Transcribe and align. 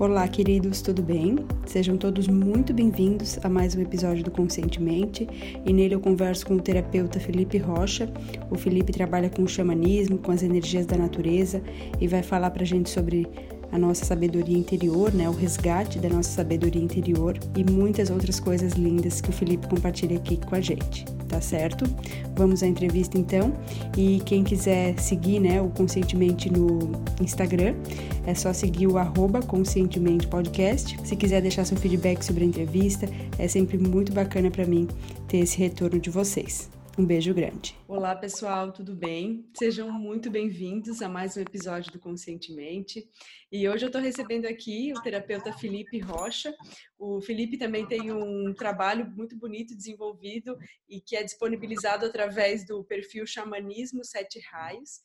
Olá, 0.00 0.28
queridos, 0.28 0.80
tudo 0.80 1.02
bem? 1.02 1.34
Sejam 1.66 1.96
todos 1.96 2.28
muito 2.28 2.72
bem-vindos 2.72 3.36
a 3.42 3.48
mais 3.48 3.74
um 3.74 3.82
episódio 3.82 4.22
do 4.22 4.30
Conscientemente 4.30 5.28
e 5.66 5.72
nele 5.72 5.96
eu 5.96 6.00
converso 6.00 6.46
com 6.46 6.54
o 6.54 6.60
terapeuta 6.60 7.18
Felipe 7.18 7.58
Rocha. 7.58 8.08
O 8.48 8.54
Felipe 8.56 8.92
trabalha 8.92 9.28
com 9.28 9.42
o 9.42 9.48
xamanismo, 9.48 10.16
com 10.16 10.30
as 10.30 10.44
energias 10.44 10.86
da 10.86 10.96
natureza 10.96 11.60
e 12.00 12.06
vai 12.06 12.22
falar 12.22 12.52
pra 12.52 12.64
gente 12.64 12.88
sobre 12.88 13.26
a 13.72 13.78
nossa 13.78 14.04
sabedoria 14.04 14.56
interior, 14.56 15.12
né, 15.12 15.28
o 15.28 15.32
resgate 15.32 15.98
da 15.98 16.08
nossa 16.08 16.30
sabedoria 16.30 16.80
interior 16.80 17.36
e 17.56 17.68
muitas 17.68 18.08
outras 18.08 18.38
coisas 18.38 18.74
lindas 18.74 19.20
que 19.20 19.30
o 19.30 19.32
Felipe 19.32 19.66
compartilha 19.66 20.16
aqui 20.16 20.36
com 20.36 20.54
a 20.54 20.60
gente, 20.60 21.04
tá 21.28 21.40
certo? 21.40 21.84
Vamos 22.34 22.62
à 22.62 22.66
entrevista 22.66 23.18
então. 23.18 23.52
E 23.96 24.20
quem 24.24 24.42
quiser 24.42 24.98
seguir, 24.98 25.40
né, 25.40 25.60
o 25.60 25.68
Conscientemente 25.68 26.50
no 26.50 26.92
Instagram, 27.20 27.74
é 28.26 28.34
só 28.34 28.52
seguir 28.52 28.86
o 28.86 28.98
arroba 28.98 29.40
Conscientemente 29.40 30.26
Podcast. 30.26 30.98
Se 31.04 31.16
quiser 31.16 31.42
deixar 31.42 31.64
seu 31.64 31.76
feedback 31.76 32.22
sobre 32.22 32.44
a 32.44 32.46
entrevista, 32.46 33.08
é 33.38 33.46
sempre 33.46 33.78
muito 33.78 34.12
bacana 34.12 34.50
para 34.50 34.64
mim 34.64 34.88
ter 35.26 35.38
esse 35.38 35.58
retorno 35.58 36.00
de 36.00 36.10
vocês. 36.10 36.77
Um 36.98 37.06
beijo 37.06 37.32
grande. 37.32 37.76
Olá, 37.86 38.16
pessoal, 38.16 38.72
tudo 38.72 38.92
bem? 38.92 39.48
Sejam 39.56 39.88
muito 39.88 40.28
bem-vindos 40.32 41.00
a 41.00 41.08
mais 41.08 41.36
um 41.36 41.40
episódio 41.40 41.92
do 41.92 42.00
Conscientemente. 42.00 43.08
E 43.52 43.68
hoje 43.68 43.84
eu 43.84 43.86
estou 43.86 44.02
recebendo 44.02 44.46
aqui 44.46 44.92
o 44.92 45.00
terapeuta 45.00 45.52
Felipe 45.52 46.00
Rocha. 46.00 46.52
O 46.98 47.20
Felipe 47.20 47.56
também 47.56 47.86
tem 47.86 48.10
um 48.10 48.52
trabalho 48.52 49.08
muito 49.12 49.36
bonito 49.36 49.76
desenvolvido 49.76 50.58
e 50.88 51.00
que 51.00 51.14
é 51.14 51.22
disponibilizado 51.22 52.04
através 52.04 52.66
do 52.66 52.82
perfil 52.82 53.24
Xamanismo 53.24 54.04
Sete 54.04 54.40
Raios. 54.50 55.00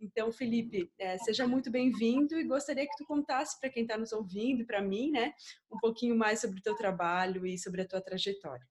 Então, 0.00 0.32
Felipe, 0.32 0.90
é, 0.98 1.16
seja 1.18 1.46
muito 1.46 1.70
bem-vindo 1.70 2.34
e 2.34 2.42
gostaria 2.42 2.88
que 2.88 2.96
tu 2.96 3.06
contasse 3.06 3.56
para 3.60 3.70
quem 3.70 3.84
está 3.84 3.96
nos 3.96 4.10
ouvindo, 4.12 4.66
para 4.66 4.82
mim, 4.82 5.12
né, 5.12 5.32
um 5.72 5.78
pouquinho 5.78 6.16
mais 6.16 6.40
sobre 6.40 6.58
o 6.58 6.62
teu 6.62 6.74
trabalho 6.74 7.46
e 7.46 7.56
sobre 7.56 7.82
a 7.82 7.86
tua 7.86 8.00
trajetória. 8.00 8.66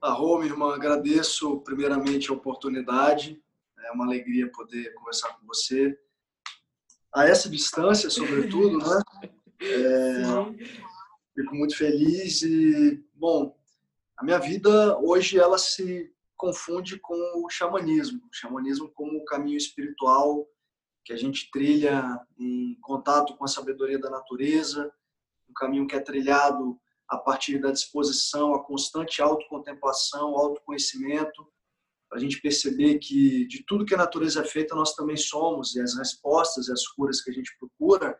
Arro, 0.00 0.38
minha 0.38 0.52
irmã, 0.52 0.74
agradeço 0.74 1.60
primeiramente 1.60 2.30
a 2.30 2.34
oportunidade. 2.34 3.42
É 3.84 3.90
uma 3.90 4.04
alegria 4.04 4.50
poder 4.52 4.94
conversar 4.94 5.36
com 5.36 5.46
você. 5.46 5.98
A 7.12 7.26
essa 7.26 7.48
distância, 7.48 8.08
sobretudo, 8.10 8.78
né? 8.78 9.02
É, 9.60 10.22
fico 11.34 11.52
muito 11.56 11.76
feliz 11.76 12.42
e, 12.42 13.04
bom, 13.12 13.58
a 14.16 14.24
minha 14.24 14.38
vida 14.38 14.96
hoje 15.00 15.36
ela 15.36 15.58
se 15.58 16.12
confunde 16.36 16.96
com 17.00 17.44
o 17.44 17.50
xamanismo. 17.50 18.20
O 18.30 18.32
xamanismo 18.32 18.88
como 18.94 19.18
o 19.18 19.24
caminho 19.24 19.56
espiritual 19.56 20.48
que 21.04 21.12
a 21.12 21.16
gente 21.16 21.50
trilha 21.50 22.20
em 22.38 22.78
contato 22.80 23.36
com 23.36 23.44
a 23.44 23.48
sabedoria 23.48 23.98
da 23.98 24.08
natureza, 24.08 24.92
um 25.50 25.52
caminho 25.52 25.88
que 25.88 25.96
é 25.96 26.00
trilhado 26.00 26.78
a 27.08 27.16
partir 27.16 27.58
da 27.58 27.70
disposição, 27.70 28.54
a 28.54 28.62
constante 28.62 29.22
autocontemplação, 29.22 30.36
autoconhecimento, 30.36 31.46
para 32.08 32.18
a 32.18 32.20
gente 32.20 32.40
perceber 32.40 32.98
que 32.98 33.46
de 33.46 33.64
tudo 33.66 33.84
que 33.84 33.94
a 33.94 33.98
natureza 33.98 34.40
é 34.40 34.44
feita, 34.44 34.74
nós 34.74 34.94
também 34.94 35.16
somos, 35.16 35.74
e 35.74 35.80
as 35.80 35.96
respostas 35.96 36.68
e 36.68 36.72
as 36.72 36.86
curas 36.88 37.22
que 37.22 37.30
a 37.30 37.34
gente 37.34 37.56
procura 37.58 38.18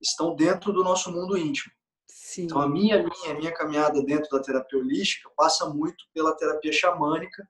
estão 0.00 0.34
dentro 0.34 0.72
do 0.72 0.84
nosso 0.84 1.10
mundo 1.10 1.36
íntimo. 1.36 1.72
Sim. 2.08 2.44
Então, 2.44 2.60
a 2.60 2.68
minha 2.68 2.96
linha, 2.96 3.32
a 3.32 3.34
minha 3.34 3.52
caminhada 3.52 4.02
dentro 4.02 4.28
da 4.30 4.42
terapia 4.42 4.78
holística 4.78 5.30
passa 5.36 5.68
muito 5.68 6.04
pela 6.12 6.36
terapia 6.36 6.72
xamânica, 6.72 7.48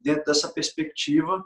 dentro 0.00 0.24
dessa 0.24 0.48
perspectiva 0.48 1.44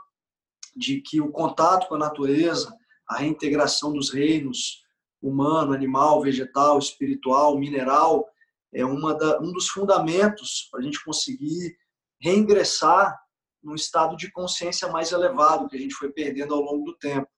de 0.77 1.01
que 1.01 1.21
o 1.21 1.31
contato 1.31 1.89
com 1.89 1.95
a 1.97 1.99
natureza, 1.99 2.75
a 3.09 3.19
reintegração 3.19 3.93
dos 3.93 4.11
reinos 4.11 4.83
humano, 5.21 5.73
animal, 5.73 6.21
vegetal, 6.21 6.79
espiritual, 6.79 7.59
mineral, 7.59 8.29
é 8.75 8.85
uma 8.85 9.15
da, 9.15 9.41
um 9.41 9.53
dos 9.53 9.69
fundamentos 9.69 10.69
para 10.71 10.81
a 10.81 10.83
gente 10.83 11.03
conseguir 11.05 11.77
reingressar 12.21 13.19
num 13.63 13.75
estado 13.75 14.17
de 14.17 14.31
consciência 14.33 14.89
mais 14.89 15.13
elevado 15.13 15.69
que 15.69 15.77
a 15.77 15.79
gente 15.79 15.95
foi 15.95 16.11
perdendo 16.11 16.55
ao 16.55 16.61
longo 16.61 16.85
do 16.85 16.97
tempo. 16.99 17.29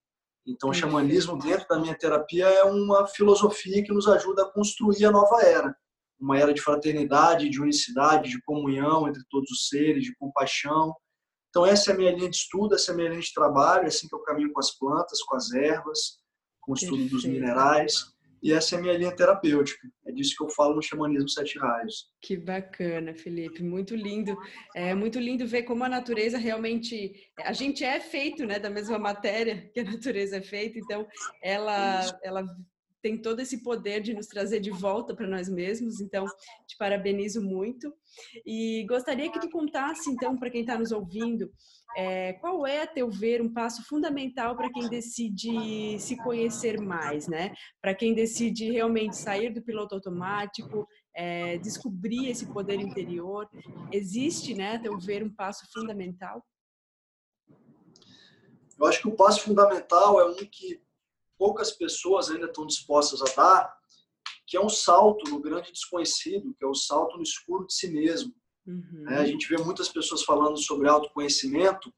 Então, 0.46 0.70
o 0.70 0.74
xamanismo, 0.74 1.38
dentro 1.38 1.66
da 1.68 1.78
minha 1.78 1.96
terapia, 1.96 2.46
é 2.46 2.64
uma 2.64 3.06
filosofia 3.06 3.82
que 3.82 3.92
nos 3.92 4.06
ajuda 4.06 4.42
a 4.42 4.50
construir 4.50 5.04
a 5.06 5.10
nova 5.10 5.42
era. 5.42 5.74
Uma 6.20 6.38
era 6.38 6.52
de 6.52 6.60
fraternidade, 6.60 7.48
de 7.48 7.60
unicidade, 7.60 8.30
de 8.30 8.42
comunhão 8.42 9.08
entre 9.08 9.22
todos 9.30 9.50
os 9.50 9.68
seres, 9.68 10.04
de 10.04 10.14
compaixão. 10.16 10.94
Então, 11.48 11.64
essa 11.64 11.90
é 11.90 11.94
a 11.94 11.96
minha 11.96 12.12
linha 12.12 12.28
de 12.28 12.36
estudo, 12.36 12.74
essa 12.74 12.90
é 12.90 12.94
a 12.94 12.96
minha 12.96 13.08
linha 13.08 13.22
de 13.22 13.32
trabalho, 13.32 13.84
é 13.84 13.86
assim 13.86 14.06
que 14.06 14.14
eu 14.14 14.20
caminho 14.20 14.52
com 14.52 14.60
as 14.60 14.70
plantas, 14.76 15.22
com 15.22 15.34
as 15.34 15.50
ervas, 15.52 16.18
com 16.60 16.72
o 16.72 16.74
estudo 16.74 16.92
Perfeito. 16.92 17.14
dos 17.14 17.24
minerais. 17.24 18.13
E 18.44 18.52
essa 18.52 18.74
é 18.74 18.78
a 18.78 18.82
minha 18.82 18.92
linha 18.92 19.16
terapêutica. 19.16 19.88
É 20.06 20.12
disso 20.12 20.34
que 20.36 20.44
eu 20.44 20.50
falo 20.50 20.74
no 20.76 20.82
Xamanismo 20.82 21.30
Sete 21.30 21.58
Raios. 21.58 22.10
Que 22.20 22.36
bacana, 22.36 23.14
Felipe. 23.14 23.62
Muito 23.62 23.96
lindo. 23.96 24.36
É 24.76 24.94
muito 24.94 25.18
lindo 25.18 25.46
ver 25.46 25.62
como 25.62 25.82
a 25.82 25.88
natureza 25.88 26.36
realmente. 26.36 27.14
A 27.38 27.54
gente 27.54 27.82
é 27.82 27.98
feito 28.00 28.44
né, 28.44 28.58
da 28.58 28.68
mesma 28.68 28.98
matéria 28.98 29.70
que 29.72 29.80
a 29.80 29.84
natureza 29.90 30.36
é 30.36 30.42
feita, 30.42 30.78
então 30.78 31.06
ela, 31.42 32.00
ela 32.22 32.44
tem 33.04 33.18
todo 33.18 33.40
esse 33.40 33.62
poder 33.62 34.00
de 34.00 34.14
nos 34.14 34.26
trazer 34.26 34.60
de 34.60 34.70
volta 34.70 35.14
para 35.14 35.26
nós 35.26 35.46
mesmos. 35.46 36.00
Então, 36.00 36.24
te 36.66 36.74
parabenizo 36.78 37.42
muito. 37.42 37.92
E 38.46 38.86
gostaria 38.88 39.30
que 39.30 39.38
tu 39.38 39.50
contasse, 39.50 40.08
então, 40.08 40.38
para 40.38 40.48
quem 40.48 40.62
está 40.62 40.78
nos 40.78 40.90
ouvindo, 40.90 41.52
é, 41.94 42.32
qual 42.32 42.66
é, 42.66 42.84
a 42.84 42.86
teu 42.86 43.10
ver, 43.10 43.42
um 43.42 43.52
passo 43.52 43.84
fundamental 43.86 44.56
para 44.56 44.72
quem 44.72 44.88
decide 44.88 45.98
se 46.00 46.16
conhecer 46.16 46.80
mais, 46.80 47.28
né? 47.28 47.52
Para 47.78 47.94
quem 47.94 48.14
decide 48.14 48.70
realmente 48.70 49.18
sair 49.18 49.52
do 49.52 49.60
piloto 49.60 49.94
automático, 49.94 50.88
é, 51.14 51.58
descobrir 51.58 52.30
esse 52.30 52.46
poder 52.46 52.80
interior. 52.80 53.46
Existe, 53.92 54.54
né, 54.54 54.76
a 54.76 54.78
teu 54.78 54.98
ver, 54.98 55.22
um 55.22 55.30
passo 55.30 55.70
fundamental? 55.70 56.42
Eu 58.78 58.86
acho 58.86 59.02
que 59.02 59.08
o 59.08 59.14
passo 59.14 59.42
fundamental 59.42 60.18
é 60.18 60.24
um 60.24 60.36
que 60.36 60.82
poucas 61.44 61.72
pessoas 61.72 62.30
ainda 62.30 62.46
estão 62.46 62.66
dispostas 62.66 63.20
a 63.20 63.36
dar, 63.36 63.76
que 64.46 64.56
é 64.56 64.60
um 64.60 64.68
salto 64.70 65.30
no 65.30 65.42
grande 65.42 65.70
desconhecido, 65.70 66.54
que 66.58 66.64
é 66.64 66.66
o 66.66 66.74
salto 66.74 67.18
no 67.18 67.22
escuro 67.22 67.66
de 67.66 67.74
si 67.74 67.90
mesmo. 67.90 68.34
Uhum. 68.66 69.04
É, 69.10 69.18
a 69.18 69.26
gente 69.26 69.46
vê 69.46 69.58
muitas 69.58 69.90
pessoas 69.90 70.22
falando 70.22 70.56
sobre 70.56 70.88
autoconhecimento, 70.88 71.92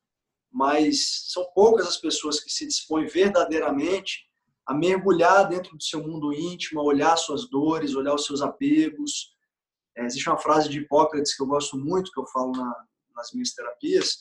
mas 0.52 1.30
são 1.32 1.46
poucas 1.54 1.86
as 1.86 1.96
pessoas 1.96 2.40
que 2.40 2.50
se 2.50 2.66
dispõem 2.66 3.06
verdadeiramente 3.06 4.26
a 4.66 4.74
mergulhar 4.74 5.48
dentro 5.48 5.76
do 5.76 5.82
seu 5.82 6.02
mundo 6.02 6.32
íntimo, 6.32 6.80
a 6.80 6.84
olhar 6.84 7.16
suas 7.16 7.48
dores, 7.48 7.94
olhar 7.94 8.16
os 8.16 8.24
seus 8.24 8.42
apegos. 8.42 9.32
É, 9.96 10.06
existe 10.06 10.28
uma 10.28 10.38
frase 10.38 10.68
de 10.68 10.80
Hipócrates 10.80 11.36
que 11.36 11.42
eu 11.44 11.46
gosto 11.46 11.78
muito, 11.78 12.10
que 12.10 12.18
eu 12.18 12.26
falo 12.26 12.50
na, 12.50 12.74
nas 13.14 13.32
minhas 13.32 13.52
terapias, 13.52 14.18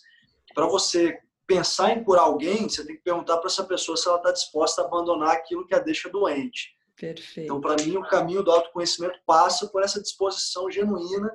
para 0.53 0.67
você 0.67 1.17
pensar 1.47 1.91
em 1.91 2.03
curar 2.03 2.23
alguém, 2.23 2.67
você 2.67 2.85
tem 2.85 2.95
que 2.95 3.03
perguntar 3.03 3.37
para 3.37 3.47
essa 3.47 3.63
pessoa 3.63 3.95
se 3.95 4.07
ela 4.07 4.17
está 4.17 4.31
disposta 4.31 4.81
a 4.81 4.85
abandonar 4.85 5.31
aquilo 5.31 5.65
que 5.65 5.75
a 5.75 5.79
deixa 5.79 6.09
doente. 6.09 6.75
Perfeito. 6.95 7.41
Então, 7.41 7.59
para 7.59 7.81
mim, 7.83 7.97
o 7.97 8.07
caminho 8.07 8.41
do 8.41 8.51
autoconhecimento 8.51 9.19
passa 9.25 9.67
por 9.67 9.83
essa 9.83 10.01
disposição 10.01 10.71
genuína 10.71 11.31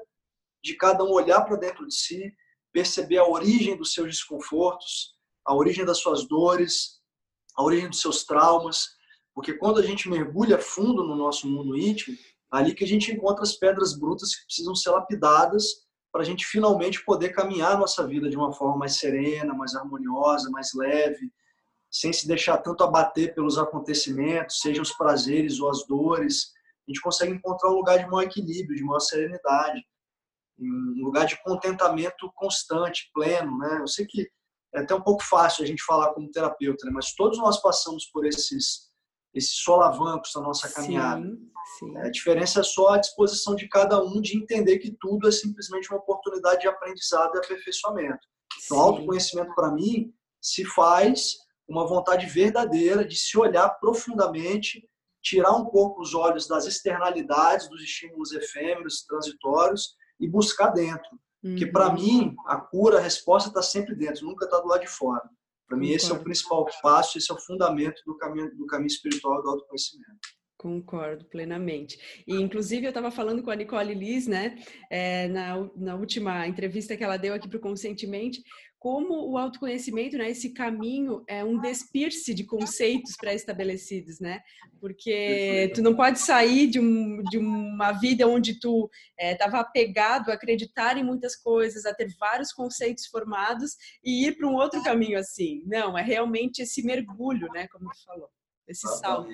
de 0.62 0.74
cada 0.74 1.04
um 1.04 1.10
olhar 1.10 1.42
para 1.42 1.56
dentro 1.56 1.86
de 1.86 1.94
si, 1.94 2.32
perceber 2.72 3.18
a 3.18 3.26
origem 3.26 3.76
dos 3.76 3.92
seus 3.92 4.08
desconfortos, 4.08 5.14
a 5.44 5.54
origem 5.54 5.84
das 5.84 5.98
suas 5.98 6.26
dores, 6.26 7.00
a 7.56 7.62
origem 7.62 7.88
dos 7.88 8.00
seus 8.00 8.24
traumas, 8.24 8.88
porque 9.34 9.54
quando 9.54 9.78
a 9.78 9.82
gente 9.82 10.08
mergulha 10.08 10.58
fundo 10.58 11.04
no 11.04 11.16
nosso 11.16 11.48
mundo 11.48 11.76
íntimo, 11.76 12.16
é 12.16 12.30
ali 12.50 12.74
que 12.74 12.84
a 12.84 12.86
gente 12.86 13.12
encontra 13.12 13.42
as 13.42 13.54
pedras 13.54 13.98
brutas 13.98 14.34
que 14.34 14.44
precisam 14.44 14.74
ser 14.74 14.90
lapidadas 14.90 15.86
para 16.12 16.22
a 16.22 16.24
gente 16.24 16.44
finalmente 16.44 17.04
poder 17.04 17.30
caminhar 17.30 17.78
nossa 17.78 18.06
vida 18.06 18.28
de 18.28 18.36
uma 18.36 18.52
forma 18.52 18.76
mais 18.76 18.96
serena, 18.96 19.54
mais 19.54 19.74
harmoniosa, 19.74 20.50
mais 20.50 20.72
leve, 20.74 21.30
sem 21.90 22.12
se 22.12 22.26
deixar 22.26 22.58
tanto 22.58 22.84
abater 22.84 23.34
pelos 23.34 23.58
acontecimentos, 23.58 24.60
sejam 24.60 24.82
os 24.82 24.92
prazeres 24.92 25.60
ou 25.60 25.70
as 25.70 25.86
dores. 25.86 26.52
A 26.88 26.90
gente 26.90 27.00
consegue 27.00 27.32
encontrar 27.32 27.70
um 27.70 27.74
lugar 27.74 27.98
de 27.98 28.06
maior 28.06 28.22
equilíbrio, 28.22 28.76
de 28.76 28.84
maior 28.84 29.00
serenidade, 29.00 29.84
um 30.58 31.04
lugar 31.04 31.26
de 31.26 31.40
contentamento 31.42 32.30
constante, 32.34 33.10
pleno, 33.14 33.56
né? 33.58 33.78
Eu 33.80 33.88
sei 33.88 34.06
que 34.06 34.28
é 34.74 34.80
até 34.80 34.94
um 34.94 35.00
pouco 35.00 35.22
fácil 35.22 35.64
a 35.64 35.66
gente 35.66 35.82
falar 35.82 36.12
como 36.12 36.30
terapeuta, 36.30 36.86
né? 36.86 36.92
mas 36.92 37.14
todos 37.14 37.38
nós 37.38 37.60
passamos 37.60 38.06
por 38.06 38.24
esses 38.24 38.89
esses 39.34 39.56
solavancos 39.62 40.32
na 40.34 40.42
nossa 40.42 40.68
caminhada. 40.68 41.24
Sim, 41.24 41.50
sim. 41.78 41.98
A 41.98 42.10
diferença 42.10 42.60
é 42.60 42.62
só 42.62 42.88
a 42.90 42.98
disposição 42.98 43.54
de 43.54 43.68
cada 43.68 44.02
um 44.02 44.20
de 44.20 44.36
entender 44.36 44.78
que 44.78 44.96
tudo 45.00 45.28
é 45.28 45.32
simplesmente 45.32 45.90
uma 45.90 46.00
oportunidade 46.00 46.62
de 46.62 46.68
aprendizado 46.68 47.34
e 47.34 47.38
aperfeiçoamento. 47.38 48.26
Então, 48.64 48.78
o 48.78 48.80
autoconhecimento, 48.80 49.54
para 49.54 49.72
mim, 49.72 50.12
se 50.40 50.64
faz 50.64 51.36
uma 51.68 51.86
vontade 51.86 52.26
verdadeira 52.26 53.04
de 53.04 53.16
se 53.16 53.38
olhar 53.38 53.68
profundamente, 53.78 54.82
tirar 55.22 55.52
um 55.52 55.66
pouco 55.66 56.02
os 56.02 56.14
olhos 56.14 56.48
das 56.48 56.66
externalidades, 56.66 57.68
dos 57.68 57.82
estímulos 57.82 58.32
efêmeros, 58.32 59.04
transitórios 59.04 59.94
e 60.18 60.28
buscar 60.28 60.70
dentro. 60.70 61.10
Uhum. 61.42 61.52
Porque, 61.52 61.66
para 61.66 61.92
mim, 61.92 62.34
a 62.46 62.56
cura, 62.56 62.98
a 62.98 63.02
resposta 63.02 63.48
está 63.48 63.62
sempre 63.62 63.94
dentro, 63.94 64.26
nunca 64.26 64.44
está 64.44 64.58
do 64.58 64.66
lado 64.66 64.80
de 64.80 64.88
fora. 64.88 65.22
Para 65.70 65.78
mim, 65.78 65.92
esse 65.92 66.10
é 66.10 66.14
o 66.14 66.20
principal 66.20 66.66
passo, 66.82 67.16
esse 67.16 67.30
é 67.30 67.34
o 67.34 67.38
fundamento 67.38 68.02
do 68.04 68.16
caminho, 68.16 68.50
do 68.56 68.66
caminho 68.66 68.88
espiritual 68.88 69.40
do 69.40 69.50
autoconhecimento. 69.50 70.18
Concordo 70.58 71.24
plenamente. 71.26 71.96
E, 72.26 72.34
inclusive, 72.34 72.84
eu 72.84 72.90
estava 72.90 73.08
falando 73.08 73.40
com 73.40 73.52
a 73.52 73.54
Nicole 73.54 73.94
Liz, 73.94 74.26
né, 74.26 74.56
é, 74.90 75.28
na, 75.28 75.70
na 75.76 75.94
última 75.94 76.44
entrevista 76.48 76.96
que 76.96 77.04
ela 77.04 77.16
deu 77.16 77.32
aqui 77.32 77.48
para 77.48 77.56
o 77.56 77.60
Conscientemente, 77.60 78.42
como 78.80 79.30
o 79.30 79.36
autoconhecimento, 79.36 80.16
né, 80.16 80.30
esse 80.30 80.54
caminho 80.54 81.22
é 81.28 81.44
um 81.44 81.60
despir-se 81.60 82.32
de 82.32 82.44
conceitos 82.44 83.14
pré-estabelecidos, 83.14 84.18
né? 84.18 84.40
Porque 84.80 85.70
tu 85.74 85.82
não 85.82 85.94
pode 85.94 86.18
sair 86.18 86.66
de, 86.66 86.80
um, 86.80 87.22
de 87.24 87.36
uma 87.36 87.92
vida 87.92 88.26
onde 88.26 88.58
tu 88.58 88.90
estava 89.18 89.58
é, 89.58 89.60
apegado 89.60 90.30
a 90.30 90.34
acreditar 90.34 90.96
em 90.96 91.04
muitas 91.04 91.36
coisas, 91.36 91.84
a 91.84 91.92
ter 91.92 92.08
vários 92.18 92.54
conceitos 92.54 93.06
formados 93.06 93.76
e 94.02 94.26
ir 94.26 94.38
para 94.38 94.48
um 94.48 94.54
outro 94.54 94.82
caminho 94.82 95.18
assim. 95.18 95.62
Não, 95.66 95.96
é 95.96 96.02
realmente 96.02 96.62
esse 96.62 96.82
mergulho, 96.82 97.48
né, 97.52 97.68
como 97.68 97.90
tu 97.90 98.02
falou, 98.02 98.30
esse 98.66 98.88
salto. 98.96 99.28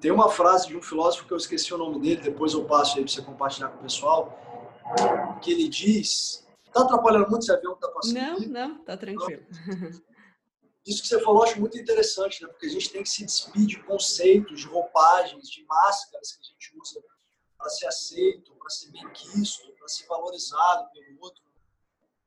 Tem 0.00 0.10
uma 0.10 0.30
frase 0.30 0.68
de 0.68 0.76
um 0.76 0.80
filósofo 0.80 1.26
que 1.26 1.34
eu 1.34 1.38
esqueci 1.38 1.74
o 1.74 1.78
nome 1.78 2.00
dele, 2.00 2.22
depois 2.22 2.54
eu 2.54 2.64
passo 2.64 2.96
aí 2.96 3.04
para 3.04 3.12
você 3.12 3.20
compartilhar 3.20 3.68
com 3.68 3.80
o 3.80 3.82
pessoal, 3.82 5.38
que 5.42 5.52
ele 5.52 5.68
diz. 5.68 6.45
Está 6.76 6.84
atrapalhando 6.84 7.30
muito 7.30 7.42
esse 7.42 7.52
avião 7.52 7.72
que 7.72 7.78
está 7.78 7.88
passando? 7.88 8.14
Não, 8.14 8.36
aqui? 8.36 8.46
não, 8.46 8.80
está 8.80 8.96
tranquilo. 8.98 9.46
Isso 10.86 11.02
que 11.02 11.08
você 11.08 11.20
falou, 11.20 11.40
eu 11.40 11.48
acho 11.48 11.58
muito 11.58 11.78
interessante, 11.78 12.42
né? 12.42 12.48
porque 12.48 12.66
a 12.66 12.70
gente 12.70 12.90
tem 12.90 13.02
que 13.02 13.08
se 13.08 13.24
despir 13.24 13.66
de 13.66 13.82
conceitos, 13.82 14.60
de 14.60 14.66
roupagens, 14.66 15.48
de 15.48 15.64
máscaras 15.64 16.32
que 16.32 16.40
a 16.40 16.44
gente 16.44 16.78
usa 16.78 17.02
para 17.56 17.70
ser 17.70 17.86
aceito, 17.86 18.54
para 18.54 18.68
ser 18.68 18.92
bem 18.92 19.08
quisto, 19.10 19.72
para 19.72 19.88
ser 19.88 20.06
valorizado 20.06 20.90
pelo 20.92 21.18
outro. 21.22 21.42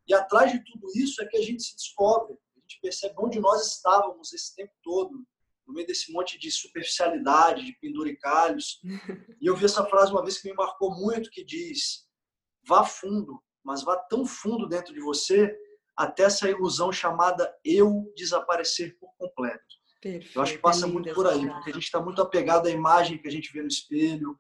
E 0.08 0.14
atrás 0.16 0.52
de 0.52 0.64
tudo 0.66 0.88
isso 0.96 1.22
é 1.22 1.28
que 1.28 1.38
a 1.38 1.42
gente 1.42 1.62
se 1.62 1.76
descobre, 1.76 2.34
a 2.34 2.60
gente 2.62 2.82
percebe 2.82 3.14
onde 3.20 3.40
nós 3.40 3.66
estávamos 3.68 4.34
esse 4.34 4.56
tempo 4.56 4.74
todo 4.82 5.26
no 5.68 5.74
meio 5.74 5.86
desse 5.86 6.12
monte 6.12 6.40
de 6.40 6.52
superficialidade, 6.52 7.64
de 7.64 7.74
penduricalhos. 7.74 8.82
E 9.40 9.46
eu 9.46 9.56
vi 9.56 9.66
essa 9.66 9.86
frase 9.86 10.12
uma 10.12 10.22
vez 10.22 10.38
que 10.40 10.50
me 10.50 10.56
marcou 10.56 10.94
muito, 10.94 11.30
que 11.30 11.46
diz: 11.46 12.06
vá 12.68 12.84
fundo, 12.84 13.42
mas 13.70 13.84
vá 13.84 13.96
tão 13.96 14.26
fundo 14.26 14.68
dentro 14.68 14.92
de 14.92 15.00
você 15.00 15.56
até 15.96 16.24
essa 16.24 16.50
ilusão 16.50 16.92
chamada 16.92 17.56
eu 17.64 18.12
desaparecer 18.18 18.98
por 19.00 19.14
completo. 19.16 19.64
Perfeito, 20.02 20.36
eu 20.36 20.42
acho 20.42 20.54
que 20.54 20.58
passa 20.58 20.88
muito 20.88 21.14
por 21.14 21.28
aí, 21.28 21.48
porque 21.48 21.70
a 21.70 21.74
gente 21.74 21.84
está 21.84 22.02
muito 22.02 22.20
apegado 22.20 22.66
à 22.66 22.72
imagem 22.72 23.20
que 23.20 23.28
a 23.28 23.32
gente 23.32 23.54
vê 23.54 23.62
no 23.62 23.68
espelho, 23.68 24.36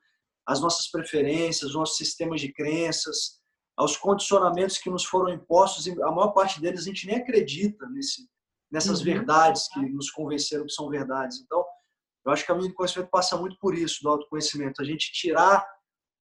às 0.48 0.60
nossas 0.60 0.90
preferências, 0.90 1.66
aos 1.66 1.76
nossos 1.76 1.98
sistemas 1.98 2.42
de 2.42 2.52
crenças, 2.52 3.40
aos 3.78 3.96
condicionamentos 3.96 4.80
que 4.80 4.90
nos 4.90 5.06
foram 5.06 5.32
impostos, 5.32 5.86
e 5.86 5.92
a 5.92 6.12
maior 6.12 6.32
parte 6.32 6.60
deles 6.60 6.82
a 6.82 6.86
gente 6.86 7.06
nem 7.06 7.18
acredita 7.18 7.88
nesse, 7.90 8.28
nessas 8.72 9.00
uhum. 9.00 9.06
verdades 9.06 9.68
que 9.68 9.80
nos 9.80 10.10
convenceram 10.10 10.66
que 10.66 10.74
são 10.74 10.90
verdades. 10.90 11.40
Então, 11.42 11.64
eu 12.26 12.32
acho 12.32 12.44
que 12.44 12.52
a 12.52 12.56
minha 12.56 12.74
conhecimento 12.74 13.12
passa 13.12 13.38
muito 13.38 13.56
por 13.60 13.76
isso, 13.76 14.00
do 14.02 14.10
autoconhecimento. 14.10 14.82
A 14.82 14.86
gente 14.86 15.12
tirar 15.12 15.64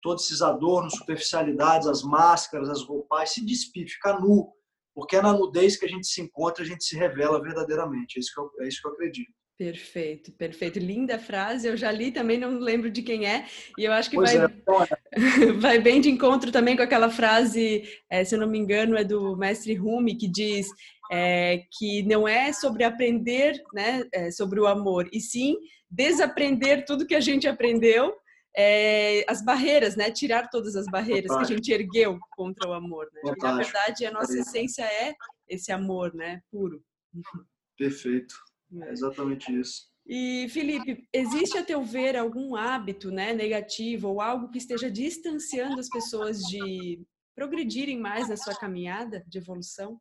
todos 0.03 0.25
esses 0.25 0.43
adornos, 0.43 0.95
superficialidades, 0.95 1.87
as 1.87 2.03
máscaras, 2.03 2.69
as 2.69 2.83
roupas, 2.83 3.31
se 3.31 3.45
despir, 3.45 3.89
ficar 3.89 4.21
nu. 4.21 4.53
Porque 4.95 5.17
é 5.17 5.23
na 5.23 5.33
nudez 5.33 5.77
que 5.77 5.87
a 5.87 5.89
gente 5.89 6.07
se 6.07 6.21
encontra, 6.21 6.65
a 6.65 6.67
gente 6.67 6.85
se 6.85 6.97
revela 6.97 7.41
verdadeiramente. 7.41 8.17
É 8.17 8.21
isso 8.21 8.33
que 8.35 8.41
eu, 8.41 8.51
é 8.61 8.69
isso 8.69 8.81
que 8.83 8.89
eu 8.89 8.93
acredito. 8.93 9.33
Perfeito, 9.59 10.31
perfeito. 10.33 10.79
Linda 10.79 11.19
frase. 11.19 11.67
Eu 11.67 11.77
já 11.77 11.91
li 11.91 12.13
também, 12.13 12.39
não 12.39 12.61
lembro 12.61 12.89
de 12.89 13.03
quem 13.03 13.27
é. 13.27 13.45
E 13.77 13.85
eu 13.85 13.93
acho 13.93 14.09
que 14.09 14.17
vai, 14.17 14.37
é. 14.37 14.49
vai 15.59 15.81
bem 15.81 16.01
de 16.01 16.09
encontro 16.09 16.53
também 16.53 16.77
com 16.77 16.83
aquela 16.83 17.11
frase, 17.11 17.83
é, 18.09 18.25
se 18.25 18.37
eu 18.37 18.41
não 18.41 18.47
me 18.47 18.57
engano, 18.57 18.97
é 18.97 19.03
do 19.03 19.37
mestre 19.37 19.75
Rumi, 19.75 20.17
que 20.17 20.29
diz: 20.29 20.69
é, 21.11 21.65
que 21.77 22.05
não 22.05 22.29
é 22.29 22.53
sobre 22.53 22.85
aprender 22.85 23.61
né, 23.75 24.05
é, 24.13 24.31
sobre 24.31 24.61
o 24.61 24.67
amor, 24.67 25.09
e 25.13 25.21
sim 25.21 25.57
desaprender 25.91 26.85
tudo 26.85 27.07
que 27.07 27.15
a 27.15 27.21
gente 27.21 27.49
aprendeu, 27.49 28.15
é, 28.57 29.25
as 29.29 29.45
barreiras, 29.45 29.97
né, 29.97 30.11
tirar 30.11 30.49
todas 30.49 30.77
as 30.77 30.87
barreiras 30.87 31.35
que 31.35 31.43
a 31.43 31.57
gente 31.57 31.73
ergueu 31.73 32.19
contra 32.37 32.69
o 32.69 32.73
amor. 32.73 33.09
Né? 33.13 33.21
E, 33.25 33.43
na 33.43 33.57
verdade, 33.57 34.07
a 34.07 34.11
nossa 34.11 34.37
essência 34.37 34.83
é 34.83 35.15
esse 35.49 35.73
amor 35.73 36.15
né, 36.15 36.41
puro. 36.51 36.83
Perfeito, 37.77 38.35
é 38.83 38.91
exatamente 38.91 39.53
isso. 39.59 39.89
E 40.07 40.49
Felipe, 40.49 41.07
existe 41.13 41.59
a 41.59 41.65
teu 41.65 41.83
ver 41.85 42.17
algum 42.17 42.57
hábito, 42.57 43.11
né, 43.11 43.33
negativo 43.33 44.09
ou 44.09 44.21
algo 44.21 44.51
que 44.51 44.59
esteja 44.59 44.91
distanciando 44.91 45.79
as 45.79 45.89
pessoas 45.89 46.39
de 46.41 47.03
progredirem 47.35 47.99
mais 48.01 48.29
na 48.29 48.37
sua 48.37 48.55
caminhada 48.55 49.23
de 49.29 49.39
evolução? 49.39 50.01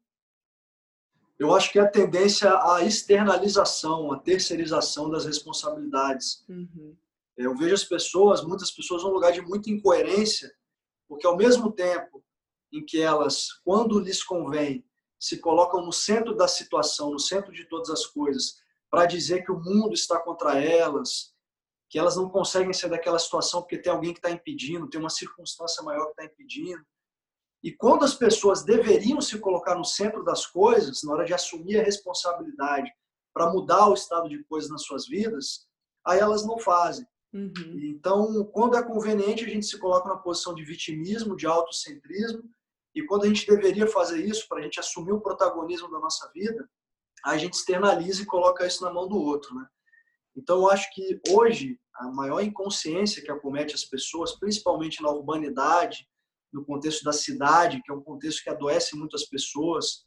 eu 1.40 1.54
acho 1.54 1.72
que 1.72 1.78
é 1.78 1.84
a 1.84 1.88
tendência 1.88 2.50
à 2.52 2.84
externalização, 2.84 4.12
à 4.12 4.20
terceirização 4.20 5.10
das 5.10 5.26
responsabilidades. 5.26 6.44
Uhum. 6.50 6.96
Eu 7.38 7.56
vejo 7.56 7.76
as 7.76 7.84
pessoas, 7.84 8.44
muitas 8.44 8.72
pessoas, 8.72 9.04
num 9.04 9.12
lugar 9.12 9.32
de 9.32 9.42
muita 9.42 9.70
incoerência, 9.70 10.52
porque 11.08 11.28
ao 11.28 11.38
mesmo 11.38 11.72
tempo 11.72 12.24
em 12.74 12.84
que 12.84 13.00
elas, 13.00 13.54
quando 13.64 14.00
lhes 14.00 14.24
convém, 14.24 14.84
se 15.20 15.40
colocam 15.40 15.86
no 15.86 15.94
centro 15.94 16.36
da 16.36 16.48
situação, 16.48 17.12
no 17.12 17.20
centro 17.20 17.52
de 17.52 17.66
todas 17.66 17.90
as 17.90 18.06
coisas, 18.06 18.56
para 18.90 19.06
dizer 19.06 19.44
que 19.44 19.52
o 19.52 19.60
mundo 19.60 19.94
está 19.94 20.20
contra 20.20 20.60
elas, 20.60 21.34
que 21.90 21.98
elas 21.98 22.16
não 22.16 22.30
conseguem 22.30 22.74
ser 22.74 22.90
daquela 22.90 23.20
situação 23.20 23.62
porque 23.62 23.78
tem 23.78 23.92
alguém 23.92 24.14
que 24.14 24.20
está 24.20 24.32
impedindo, 24.32 24.90
tem 24.90 25.00
uma 25.00 25.10
circunstância 25.10 25.84
maior 25.84 26.06
que 26.06 26.12
está 26.12 26.26
impedindo. 26.26 26.84
E 27.64 27.72
quando 27.72 28.04
as 28.04 28.14
pessoas 28.14 28.64
deveriam 28.64 29.22
se 29.22 29.40
colocar 29.40 29.76
no 29.76 29.86
centro 29.86 30.24
das 30.24 30.46
coisas, 30.46 31.04
na 31.04 31.14
hora 31.14 31.26
de 31.26 31.34
assumir 31.34 31.80
a 31.80 31.84
responsabilidade 31.84 32.92
para 33.34 33.52
mudar 33.52 33.88
o 33.90 33.94
estado 33.94 34.28
de 34.30 34.44
coisas 34.46 34.70
nas 34.70 34.84
suas 34.84 35.08
vidas, 35.08 35.68
aí 36.06 36.20
elas 36.20 36.46
não 36.46 36.60
fazem. 36.60 37.06
Uhum. 37.34 37.80
Então, 37.84 38.46
quando 38.46 38.78
é 38.78 38.84
conveniente, 38.84 39.46
a 39.46 39.50
gente 39.50 39.66
se 39.66 39.78
coloca 39.78 40.08
na 40.08 40.18
posição 40.18 40.56
de 40.56 40.64
vitimismo, 40.64 41.36
de 41.36 41.46
autocentrismo, 41.46 42.44
e 42.96 43.04
quando 43.04 43.26
a 43.26 43.28
gente 43.28 43.46
deveria 43.46 43.88
fazer 43.88 44.26
isso 44.26 44.48
para 44.48 44.60
a 44.60 44.62
gente 44.62 44.80
assumir 44.80 45.12
o 45.12 45.22
protagonismo 45.22 45.90
da 45.92 46.00
nossa 46.00 46.30
vida, 46.34 46.68
a 47.24 47.38
gente 47.38 47.54
externaliza 47.54 48.24
e 48.24 48.26
coloca 48.26 48.66
isso 48.66 48.84
na 48.84 48.92
mão 48.92 49.08
do 49.08 49.18
outro, 49.18 49.54
né? 49.56 49.68
Então, 50.36 50.58
eu 50.58 50.70
acho 50.70 50.94
que 50.94 51.20
hoje 51.30 51.80
a 51.96 52.08
maior 52.10 52.42
inconsciência 52.42 53.24
que 53.24 53.32
acomete 53.32 53.74
as 53.74 53.84
pessoas, 53.84 54.38
principalmente 54.40 55.02
na 55.02 55.10
urbanidade, 55.10 56.08
no 56.54 56.64
contexto 56.64 57.04
da 57.04 57.12
cidade, 57.12 57.82
que 57.84 57.92
é 57.92 57.96
um 57.96 58.02
contexto 58.02 58.44
que 58.44 58.50
adoece 58.50 58.96
muitas 58.96 59.26
pessoas, 59.26 60.06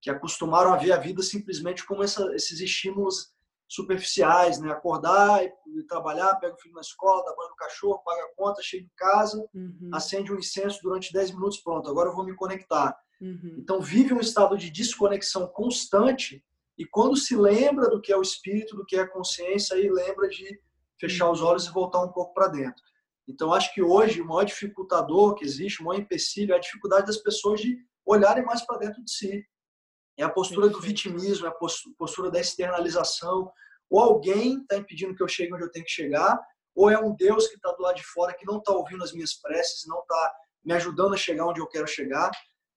que 0.00 0.10
acostumaram 0.10 0.72
a 0.72 0.76
ver 0.76 0.92
a 0.92 0.98
vida 0.98 1.22
simplesmente 1.22 1.84
como 1.84 2.02
essa, 2.02 2.34
esses 2.34 2.60
estímulos 2.60 3.32
superficiais, 3.68 4.58
né? 4.58 4.70
Acordar 4.70 5.44
e, 5.44 5.82
trabalhar, 5.86 6.34
pega 6.36 6.54
o 6.54 6.58
filho 6.58 6.74
na 6.74 6.80
escola, 6.80 7.24
dá 7.24 7.34
banho 7.36 7.50
no 7.50 7.56
cachorro, 7.56 8.02
paga 8.04 8.22
a 8.22 8.34
conta, 8.34 8.62
chega 8.62 8.84
em 8.84 8.90
casa, 8.96 9.46
uhum. 9.54 9.90
acende 9.92 10.32
um 10.32 10.38
incenso 10.38 10.80
durante 10.82 11.12
10 11.12 11.32
minutos, 11.32 11.58
pronto, 11.58 11.88
agora 11.88 12.08
eu 12.08 12.14
vou 12.14 12.24
me 12.24 12.34
conectar. 12.34 12.98
Uhum. 13.20 13.56
Então 13.58 13.80
vive 13.80 14.14
um 14.14 14.20
estado 14.20 14.56
de 14.56 14.70
desconexão 14.70 15.46
constante 15.48 16.42
e 16.78 16.86
quando 16.86 17.16
se 17.16 17.36
lembra 17.36 17.90
do 17.90 18.00
que 18.00 18.12
é 18.12 18.16
o 18.16 18.22
espírito, 18.22 18.76
do 18.76 18.86
que 18.86 18.96
é 18.96 19.00
a 19.00 19.08
consciência, 19.08 19.76
aí 19.76 19.90
lembra 19.90 20.28
de 20.28 20.60
fechar 20.98 21.30
os 21.30 21.42
olhos 21.42 21.66
e 21.66 21.72
voltar 21.72 22.02
um 22.02 22.12
pouco 22.12 22.32
para 22.32 22.48
dentro. 22.48 22.82
Então, 23.26 23.52
acho 23.52 23.74
que 23.74 23.82
hoje 23.82 24.22
o 24.22 24.26
maior 24.26 24.44
dificultador 24.44 25.34
que 25.34 25.44
existe, 25.44 25.82
o 25.82 25.84
maior 25.84 26.00
empecilho, 26.00 26.54
é 26.54 26.56
a 26.56 26.60
dificuldade 26.60 27.06
das 27.06 27.18
pessoas 27.18 27.60
de 27.60 27.76
olharem 28.06 28.44
mais 28.44 28.64
para 28.64 28.78
dentro 28.78 29.04
de 29.04 29.10
si. 29.10 29.44
É 30.18 30.24
a 30.24 30.28
postura 30.28 30.68
do 30.68 30.80
vitimismo, 30.80 31.46
é 31.46 31.48
a 31.48 31.54
postura 31.96 32.30
da 32.30 32.40
externalização. 32.40 33.50
Ou 33.88 34.00
alguém 34.00 34.60
está 34.60 34.76
impedindo 34.76 35.14
que 35.14 35.22
eu 35.22 35.28
chegue 35.28 35.54
onde 35.54 35.64
eu 35.64 35.70
tenho 35.70 35.84
que 35.84 35.90
chegar, 35.90 36.38
ou 36.74 36.90
é 36.90 36.98
um 36.98 37.14
Deus 37.14 37.46
que 37.46 37.54
está 37.54 37.72
do 37.72 37.82
lado 37.82 37.96
de 37.96 38.04
fora, 38.04 38.34
que 38.34 38.44
não 38.44 38.58
está 38.58 38.72
ouvindo 38.72 39.02
as 39.02 39.12
minhas 39.12 39.34
preces, 39.34 39.86
não 39.86 40.00
está 40.00 40.34
me 40.64 40.74
ajudando 40.74 41.14
a 41.14 41.16
chegar 41.16 41.46
onde 41.46 41.60
eu 41.60 41.66
quero 41.66 41.86
chegar. 41.86 42.30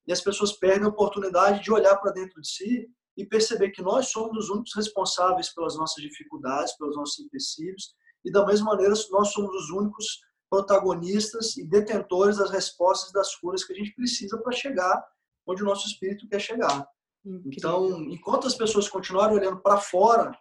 E 0.08 0.14
as 0.14 0.22
pessoas 0.22 0.54
perdem 0.54 0.86
a 0.86 0.90
oportunidade 0.90 1.64
de 1.64 1.72
olhar 1.72 1.98
para 1.98 2.12
dentro 2.12 2.40
de 2.42 2.48
si 2.48 2.88
e 3.18 3.26
perceber 3.26 3.72
que 3.72 3.82
nós 3.82 4.08
somos 4.08 4.46
os 4.46 4.50
únicos 4.50 4.74
responsáveis 4.76 5.54
pelas 5.54 5.76
nossas 5.76 6.02
dificuldades, 6.02 6.76
pelos 6.78 6.96
nossos 6.96 7.20
empecilhos, 7.20 7.94
e 8.24 8.32
da 8.32 8.46
mesma 8.46 8.72
maneira 8.72 8.94
nós 9.12 9.32
somos 9.32 9.54
os 9.56 9.70
únicos 9.72 10.22
protagonistas 10.50 11.58
e 11.58 11.68
detentores 11.68 12.38
das 12.38 12.52
respostas 12.52 13.12
das 13.12 13.36
curas 13.36 13.64
que 13.64 13.74
a 13.74 13.76
gente 13.76 13.94
precisa 13.96 14.38
para 14.38 14.52
chegar 14.52 15.04
onde 15.48 15.64
o 15.64 15.66
nosso 15.66 15.88
espírito 15.88 16.28
quer 16.28 16.40
chegar. 16.40 16.88
Incrível. 17.26 17.52
Então, 17.56 18.04
enquanto 18.04 18.48
as 18.48 18.56
pessoas 18.56 18.90
continuarem 18.90 19.36
olhando 19.36 19.62
para 19.62 19.78
fora, 19.78 20.38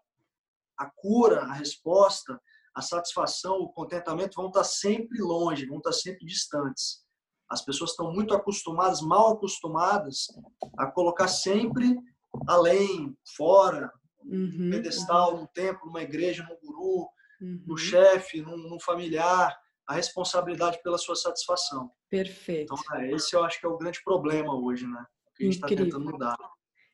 a 0.79 0.91
cura, 0.91 1.43
a 1.43 1.53
resposta, 1.53 2.41
a 2.75 2.81
satisfação, 2.81 3.59
o 3.59 3.73
contentamento 3.73 4.37
vão 4.37 4.49
estar 4.49 4.65
sempre 4.65 5.21
longe, 5.21 5.67
vão 5.67 5.79
estar 5.79 5.93
sempre 5.93 6.25
distantes. 6.25 7.05
As 7.51 7.65
pessoas 7.65 7.91
estão 7.91 8.13
muito 8.13 8.33
acostumadas, 8.33 9.01
mal 9.01 9.33
acostumadas, 9.33 10.27
a 10.79 10.87
colocar 10.87 11.29
sempre 11.29 11.99
além, 12.47 13.17
fora, 13.37 13.93
uhum, 14.25 14.51
num 14.53 14.71
pedestal, 14.71 15.35
uhum. 15.35 15.41
num 15.41 15.47
templo, 15.47 15.87
numa 15.87 16.03
igreja, 16.03 16.47
num 16.49 16.57
guru, 16.65 17.09
uhum. 17.41 17.63
no 17.67 17.77
chefe, 17.77 18.41
num, 18.41 18.57
num 18.57 18.81
familiar, 18.81 19.59
a 19.87 19.95
responsabilidade 19.95 20.81
pela 20.83 20.97
sua 20.97 21.17
satisfação. 21.17 21.91
Perfeito. 22.09 22.73
Então, 22.73 22.97
é, 22.97 23.11
esse 23.11 23.35
eu 23.35 23.43
acho 23.43 23.59
que 23.59 23.67
é 23.67 23.69
o 23.69 23.77
grande 23.77 24.01
problema 24.05 24.55
hoje, 24.55 24.87
né? 24.87 25.05
Que 25.37 25.43
a 25.43 25.47
gente 25.47 25.57
está 25.57 25.67
tentando 25.67 26.05
mudar. 26.05 26.37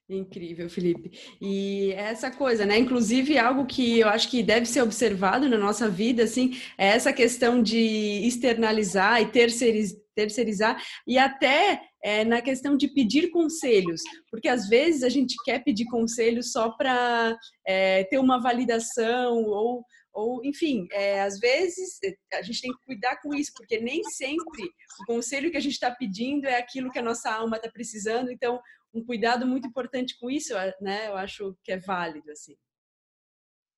Incrível, 0.08 0.70
Felipe. 0.70 1.10
E 1.40 1.92
essa 1.94 2.30
coisa, 2.30 2.64
né? 2.64 2.78
Inclusive, 2.78 3.36
algo 3.38 3.66
que 3.66 3.98
eu 3.98 4.08
acho 4.08 4.30
que 4.30 4.40
deve 4.40 4.64
ser 4.64 4.82
observado 4.82 5.48
na 5.48 5.58
nossa 5.58 5.88
vida, 5.88 6.22
assim, 6.22 6.56
é 6.78 6.86
essa 6.86 7.12
questão 7.12 7.60
de 7.60 8.25
externalizar 8.25 9.20
e 9.20 9.26
terceirizar, 9.26 9.98
terceirizar 10.14 10.82
e 11.06 11.18
até 11.18 11.82
é, 12.02 12.25
na 12.25 12.40
questão 12.40 12.76
de 12.76 12.88
pedir 12.88 13.30
conselhos, 13.30 14.00
porque 14.30 14.48
às 14.48 14.68
vezes 14.68 15.02
a 15.02 15.08
gente 15.10 15.34
quer 15.44 15.62
pedir 15.62 15.84
conselhos 15.86 16.52
só 16.52 16.70
para 16.70 17.36
é, 17.66 18.04
ter 18.04 18.18
uma 18.18 18.40
validação 18.40 19.44
ou 19.44 19.84
ou 20.16 20.42
enfim, 20.42 20.88
é, 20.92 21.20
às 21.20 21.38
vezes 21.38 21.98
a 22.32 22.40
gente 22.40 22.62
tem 22.62 22.72
que 22.72 22.84
cuidar 22.86 23.20
com 23.20 23.34
isso, 23.34 23.52
porque 23.54 23.78
nem 23.78 24.02
sempre 24.02 24.62
o 25.02 25.04
conselho 25.04 25.50
que 25.50 25.58
a 25.58 25.60
gente 25.60 25.75
está 25.75 25.90
pedindo 25.90 26.46
é 26.46 26.56
aquilo 26.56 26.90
que 26.90 26.98
a 26.98 27.02
nossa 27.02 27.30
alma 27.30 27.58
está 27.58 27.70
precisando. 27.70 28.30
Então, 28.30 28.58
um 28.96 29.04
cuidado 29.04 29.46
muito 29.46 29.68
importante 29.68 30.18
com 30.18 30.30
isso, 30.30 30.54
né? 30.80 31.08
Eu 31.08 31.16
acho 31.16 31.56
que 31.62 31.72
é 31.72 31.78
válido 31.78 32.30
assim. 32.30 32.56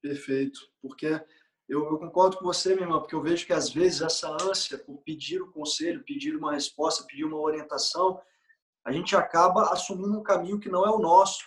Perfeito, 0.03 0.61
porque 0.81 1.07
eu, 1.69 1.85
eu, 1.85 1.99
concordo 1.99 2.39
com 2.39 2.45
você, 2.45 2.75
minha 2.75 2.87
irmã, 2.87 3.01
porque 3.01 3.15
eu 3.15 3.23
vejo 3.23 3.45
que 3.45 3.53
às 3.53 3.69
vezes 3.71 4.01
essa 4.01 4.31
ânsia 4.31 4.79
por 4.79 4.99
pedir 5.03 5.43
o 5.43 5.53
conselho, 5.53 6.05
pedir 6.05 6.37
uma 6.37 6.53
resposta, 6.53 7.05
pedir 7.07 7.25
uma 7.25 7.39
orientação, 7.39 8.21
a 8.87 8.93
gente 8.93 9.17
acaba 9.17 9.73
assumindo 9.73 10.19
um 10.19 10.23
caminho 10.23 10.61
que 10.61 10.69
não 10.69 10.87
é 10.87 10.91
o 10.91 10.99
nosso 10.99 11.45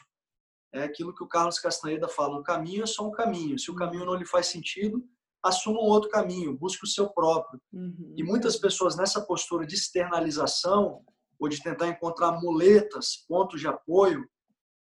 é 0.73 0.83
aquilo 0.83 1.13
que 1.13 1.23
o 1.23 1.27
Carlos 1.27 1.59
Castaneda 1.59 2.07
fala: 2.07 2.39
o 2.39 2.43
caminho 2.43 2.83
é 2.83 2.87
só 2.87 3.07
um 3.07 3.11
caminho. 3.11 3.59
Se 3.59 3.69
o 3.69 3.75
caminho 3.75 4.05
não 4.05 4.15
lhe 4.15 4.25
faz 4.25 4.47
sentido, 4.47 5.03
assuma 5.43 5.79
um 5.79 5.85
outro 5.85 6.09
caminho, 6.09 6.57
busque 6.57 6.85
o 6.85 6.87
seu 6.87 7.09
próprio. 7.09 7.61
Uhum. 7.73 8.13
E 8.17 8.23
muitas 8.23 8.55
pessoas 8.55 8.95
nessa 8.95 9.21
postura 9.21 9.65
de 9.65 9.75
externalização 9.75 11.03
ou 11.41 11.49
de 11.49 11.61
tentar 11.61 11.87
encontrar 11.87 12.39
muletas, 12.39 13.25
pontos 13.27 13.59
de 13.59 13.67
apoio, 13.67 14.29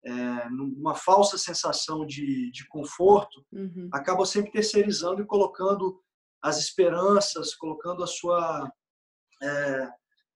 é, 0.05 0.49
numa 0.49 0.93
falsa 0.93 1.37
sensação 1.37 2.05
de, 2.05 2.51
de 2.51 2.67
conforto, 2.67 3.41
uhum. 3.53 3.87
acabam 3.93 4.25
sempre 4.25 4.51
terceirizando 4.51 5.21
e 5.21 5.25
colocando 5.25 6.03
as 6.41 6.59
esperanças, 6.59 7.55
colocando 7.55 8.03
a 8.03 8.07
sua 8.07 8.69
é, 9.41 9.89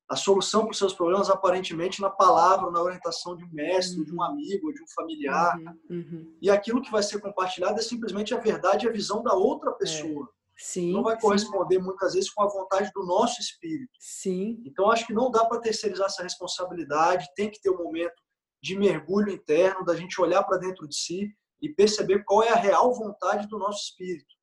a 0.10 0.16
solução 0.16 0.62
para 0.62 0.72
os 0.72 0.78
seus 0.78 0.94
problemas 0.94 1.30
aparentemente 1.30 2.02
na 2.02 2.10
palavra, 2.10 2.72
na 2.72 2.82
orientação 2.82 3.36
de 3.36 3.44
um 3.44 3.50
mestre, 3.52 4.06
de 4.06 4.14
um 4.14 4.16
uhum. 4.16 4.24
amigo, 4.24 4.74
de 4.74 4.82
um 4.82 4.88
familiar. 4.96 5.60
Uhum, 5.60 5.98
uhum. 5.98 6.38
E 6.42 6.50
aquilo 6.50 6.82
que 6.82 6.90
vai 6.90 7.04
ser 7.04 7.20
compartilhado 7.20 7.78
é 7.78 7.84
simplesmente 7.84 8.34
a 8.34 8.40
verdade 8.40 8.86
e 8.86 8.90
a 8.90 8.94
visão 8.94 9.22
da 9.22 9.34
outra 9.34 9.74
pessoa. 9.74 10.30
É. 10.32 10.38
Sim, 10.58 10.92
não 10.92 11.04
vai 11.04 11.20
corresponder 11.20 11.76
sim. 11.76 11.84
muitas 11.84 12.14
vezes 12.14 12.32
com 12.32 12.42
a 12.42 12.48
vontade 12.48 12.92
do 12.94 13.06
nosso 13.06 13.40
espírito. 13.40 13.92
Sim. 14.00 14.62
Então 14.66 14.90
acho 14.90 15.06
que 15.06 15.14
não 15.14 15.30
dá 15.30 15.46
para 15.46 15.62
terceirizar 15.62 16.08
essa 16.08 16.24
responsabilidade, 16.24 17.30
tem 17.36 17.50
que 17.50 17.62
ter 17.62 17.70
um 17.70 17.78
momento 17.78 18.16
de 18.62 18.78
mergulho 18.78 19.32
interno, 19.32 19.86
da 19.86 19.96
gente 19.96 20.20
olhar 20.20 20.44
para 20.44 20.58
dentro 20.58 20.88
de 20.88 20.96
si 20.96 21.32
e 21.62 21.70
perceber 21.70 22.24
qual 22.26 22.44
é 22.44 22.50
a 22.50 22.56
real 22.56 22.94
vontade 22.94 23.48
do 23.48 23.60
nosso 23.60 23.84
espírito. 23.84 24.36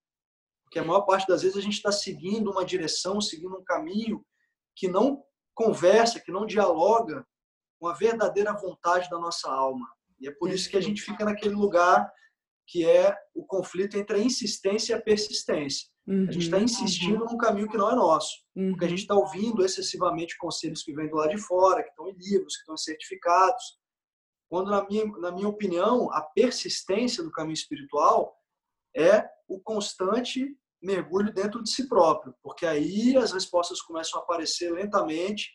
Porque 0.64 0.78
a 0.78 0.85
maior 0.85 1.02
parte 1.02 1.26
das 1.26 1.42
vezes 1.42 1.56
a 1.56 1.61
gente 1.61 1.75
está 1.75 1.90
seguindo 1.90 2.50
uma 2.50 2.64
direção, 2.64 3.21
seguindo 3.21 3.56
um 3.56 3.64
caminho 3.64 4.25
que 4.76 4.88
não 4.88 5.23
conversa, 5.54 6.21
que 6.21 6.33
não 6.33 6.47
dialoga 6.47 7.26
com 7.78 7.88
a 7.88 7.92
verdadeira 7.92 8.52
vontade 8.52 9.09
da 9.11 9.18
nossa 9.18 9.50
alma. 9.50 9.87
E 10.21 10.28
é 10.28 10.33
por 10.33 10.50
isso 10.50 10.71
que 10.71 10.76
a 10.76 10.80
gente 10.80 11.02
fica 11.02 11.25
naquele 11.25 11.54
lugar 11.54 12.11
que 12.66 12.85
é 12.85 13.16
o 13.35 13.44
conflito 13.44 13.97
entre 13.97 14.16
a 14.16 14.21
insistência 14.21 14.94
e 14.94 14.97
a 14.97 15.02
persistência. 15.02 15.88
Uhum, 16.06 16.26
a 16.28 16.33
gente 16.33 16.44
está 16.44 16.59
uhum, 16.59 16.64
insistindo 16.64 17.25
uhum. 17.25 17.33
num 17.33 17.38
caminho 17.38 17.68
que 17.68 17.76
não 17.76 17.90
é 17.90 17.94
nosso, 17.94 18.42
uhum. 18.54 18.71
porque 18.71 18.85
a 18.85 18.88
gente 18.88 19.00
está 19.00 19.14
ouvindo 19.14 19.64
excessivamente 19.64 20.37
conselhos 20.37 20.83
que 20.83 20.92
vêm 20.92 21.09
do 21.09 21.16
lado 21.16 21.30
de 21.30 21.38
fora, 21.38 21.83
que 21.83 21.90
estão 21.90 22.09
em 22.09 22.14
livros, 22.14 22.56
que 22.56 22.61
estão 22.61 22.75
em 22.75 22.78
certificados. 22.78 23.78
Quando, 24.49 24.71
na 24.71 24.87
minha, 24.87 25.06
na 25.18 25.33
minha 25.33 25.49
opinião, 25.49 26.12
a 26.12 26.21
persistência 26.21 27.23
do 27.23 27.33
caminho 27.33 27.54
espiritual 27.54 28.37
é 28.94 29.28
o 29.49 29.59
constante 29.61 30.56
mergulho 30.83 31.33
dentro 31.33 31.62
de 31.62 31.71
si 31.71 31.88
próprio, 31.88 32.35
porque 32.42 32.66
aí 32.66 33.16
as 33.16 33.33
respostas 33.33 33.80
começam 33.80 34.21
a 34.21 34.23
aparecer 34.23 34.71
lentamente 34.71 35.50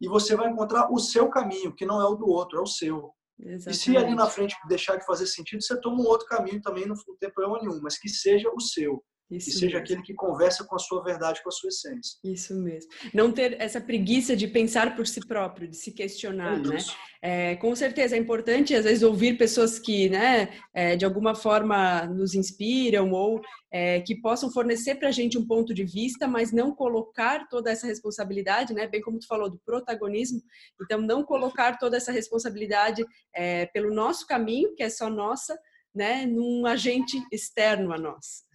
e 0.00 0.08
você 0.08 0.36
vai 0.36 0.48
encontrar 0.48 0.92
o 0.92 0.98
seu 0.98 1.28
caminho, 1.28 1.74
que 1.74 1.84
não 1.84 2.00
é 2.00 2.04
o 2.04 2.14
do 2.14 2.28
outro, 2.28 2.58
é 2.58 2.62
o 2.62 2.66
seu. 2.66 3.12
Exatamente. 3.40 3.70
E 3.70 3.74
se 3.74 3.96
ali 3.96 4.14
na 4.14 4.26
frente 4.26 4.56
deixar 4.68 4.96
de 4.96 5.06
fazer 5.06 5.26
sentido, 5.26 5.62
você 5.62 5.80
toma 5.80 6.02
um 6.02 6.06
outro 6.06 6.26
caminho 6.26 6.60
também, 6.60 6.86
não 6.86 6.96
tem 7.20 7.30
problema 7.30 7.60
nenhum, 7.60 7.80
mas 7.82 7.98
que 7.98 8.08
seja 8.08 8.50
o 8.54 8.60
seu. 8.60 9.04
Isso 9.30 9.50
e 9.50 9.52
seja 9.52 9.66
mesmo. 9.66 9.78
aquele 9.80 10.02
que 10.02 10.14
conversa 10.14 10.64
com 10.64 10.74
a 10.74 10.78
sua 10.78 11.02
verdade, 11.02 11.42
com 11.42 11.50
a 11.50 11.52
sua 11.52 11.68
essência. 11.68 12.18
Isso 12.24 12.54
mesmo. 12.54 12.90
Não 13.12 13.30
ter 13.30 13.60
essa 13.60 13.80
preguiça 13.80 14.34
de 14.34 14.48
pensar 14.48 14.96
por 14.96 15.06
si 15.06 15.20
próprio, 15.20 15.68
de 15.68 15.76
se 15.76 15.92
questionar, 15.92 16.58
é 16.58 16.68
né? 16.68 16.78
É, 17.20 17.56
com 17.56 17.74
certeza 17.74 18.16
é 18.16 18.18
importante, 18.18 18.74
às 18.74 18.84
vezes, 18.84 19.02
ouvir 19.02 19.36
pessoas 19.36 19.78
que, 19.78 20.08
né, 20.08 20.50
é, 20.72 20.96
de 20.96 21.04
alguma 21.04 21.34
forma 21.34 22.06
nos 22.06 22.34
inspiram 22.34 23.10
ou 23.10 23.40
é, 23.70 24.00
que 24.00 24.14
possam 24.14 24.50
fornecer 24.50 24.94
para 24.94 25.08
a 25.08 25.12
gente 25.12 25.36
um 25.36 25.46
ponto 25.46 25.74
de 25.74 25.84
vista, 25.84 26.26
mas 26.26 26.52
não 26.52 26.74
colocar 26.74 27.46
toda 27.48 27.70
essa 27.70 27.86
responsabilidade, 27.86 28.72
né? 28.72 28.86
Bem 28.86 29.02
como 29.02 29.18
tu 29.18 29.26
falou, 29.26 29.50
do 29.50 29.58
protagonismo. 29.58 30.40
Então, 30.80 31.00
não 31.02 31.22
colocar 31.22 31.76
toda 31.76 31.96
essa 31.96 32.12
responsabilidade 32.12 33.04
é, 33.34 33.66
pelo 33.66 33.92
nosso 33.92 34.26
caminho, 34.26 34.74
que 34.74 34.82
é 34.82 34.88
só 34.88 35.10
nossa, 35.10 35.58
né, 35.94 36.24
num 36.24 36.64
agente 36.66 37.20
externo 37.32 37.92
a 37.92 37.98
nós. 37.98 38.46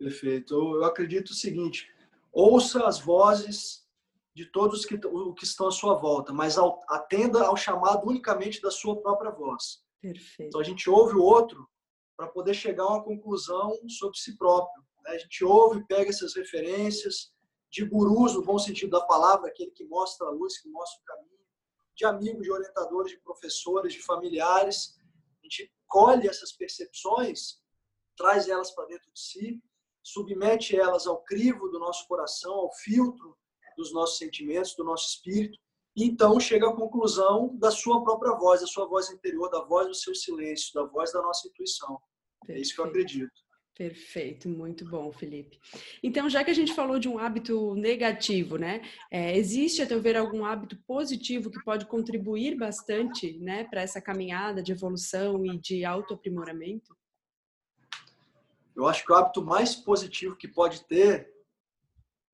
Perfeito. 0.00 0.54
Eu 0.54 0.84
acredito 0.84 1.30
o 1.30 1.34
seguinte: 1.34 1.86
ouça 2.32 2.86
as 2.86 2.98
vozes 2.98 3.86
de 4.34 4.46
todos 4.46 4.86
que, 4.86 4.96
que 4.96 5.44
estão 5.44 5.68
à 5.68 5.70
sua 5.70 5.94
volta, 5.94 6.32
mas 6.32 6.56
atenda 6.88 7.44
ao 7.44 7.56
chamado 7.56 8.08
unicamente 8.08 8.62
da 8.62 8.70
sua 8.70 8.98
própria 8.98 9.30
voz. 9.30 9.84
Perfeito. 10.00 10.48
Então 10.48 10.60
a 10.60 10.64
gente 10.64 10.88
ouve 10.88 11.16
o 11.16 11.22
outro 11.22 11.68
para 12.16 12.26
poder 12.28 12.54
chegar 12.54 12.84
a 12.84 12.88
uma 12.88 13.04
conclusão 13.04 13.78
sobre 13.88 14.16
si 14.16 14.38
próprio. 14.38 14.82
Né? 15.04 15.10
A 15.10 15.18
gente 15.18 15.44
ouve, 15.44 15.84
pega 15.86 16.08
essas 16.08 16.34
referências 16.34 17.30
de 17.70 17.84
gurus, 17.84 18.34
no 18.34 18.42
bom 18.42 18.58
sentido 18.58 18.92
da 18.92 19.04
palavra, 19.04 19.48
aquele 19.48 19.70
que 19.72 19.84
mostra 19.84 20.26
a 20.26 20.30
luz, 20.30 20.58
que 20.58 20.68
mostra 20.70 20.98
o 21.02 21.04
caminho, 21.04 21.40
de 21.94 22.04
amigos, 22.06 22.42
de 22.42 22.50
orientadores, 22.50 23.12
de 23.12 23.18
professores, 23.18 23.92
de 23.92 24.00
familiares. 24.02 24.98
A 25.42 25.46
gente 25.46 25.70
colhe 25.86 26.26
essas 26.26 26.52
percepções, 26.52 27.60
traz 28.16 28.48
elas 28.48 28.70
para 28.70 28.86
dentro 28.86 29.10
de 29.12 29.20
si 29.20 29.62
submete 30.02 30.76
elas 30.76 31.06
ao 31.06 31.22
crivo 31.22 31.68
do 31.68 31.78
nosso 31.78 32.06
coração, 32.06 32.52
ao 32.52 32.72
filtro 32.72 33.36
dos 33.76 33.92
nossos 33.92 34.18
sentimentos, 34.18 34.74
do 34.74 34.84
nosso 34.84 35.08
espírito, 35.08 35.58
e 35.96 36.04
então 36.04 36.38
chega 36.38 36.68
à 36.68 36.72
conclusão 36.72 37.56
da 37.56 37.70
sua 37.70 38.02
própria 38.02 38.32
voz, 38.36 38.60
da 38.60 38.66
sua 38.66 38.86
voz 38.86 39.10
interior, 39.10 39.48
da 39.50 39.62
voz 39.64 39.88
do 39.88 39.94
seu 39.94 40.14
silêncio, 40.14 40.72
da 40.74 40.84
voz 40.84 41.12
da 41.12 41.20
nossa 41.20 41.48
intuição. 41.48 42.00
Perfeito. 42.40 42.58
É 42.58 42.60
isso 42.60 42.74
que 42.74 42.80
eu 42.80 42.84
acredito. 42.84 43.50
Perfeito, 43.80 44.46
muito 44.46 44.84
bom, 44.84 45.10
Felipe. 45.10 45.58
Então, 46.02 46.28
já 46.28 46.44
que 46.44 46.50
a 46.50 46.54
gente 46.54 46.74
falou 46.74 46.98
de 46.98 47.08
um 47.08 47.18
hábito 47.18 47.74
negativo, 47.74 48.58
né? 48.58 48.82
É, 49.10 49.34
existe, 49.34 49.80
a 49.80 49.86
teu 49.86 50.02
ver, 50.02 50.18
algum 50.18 50.44
hábito 50.44 50.76
positivo 50.86 51.50
que 51.50 51.64
pode 51.64 51.86
contribuir 51.86 52.58
bastante, 52.58 53.38
né, 53.38 53.64
para 53.64 53.80
essa 53.80 53.98
caminhada 53.98 54.62
de 54.62 54.72
evolução 54.72 55.46
e 55.46 55.58
de 55.58 55.82
autoaprimoramento? 55.84 56.94
Eu 58.80 58.88
acho 58.88 59.04
que 59.04 59.12
o 59.12 59.14
hábito 59.14 59.44
mais 59.44 59.74
positivo 59.74 60.36
que 60.36 60.48
pode 60.48 60.84
ter 60.86 61.30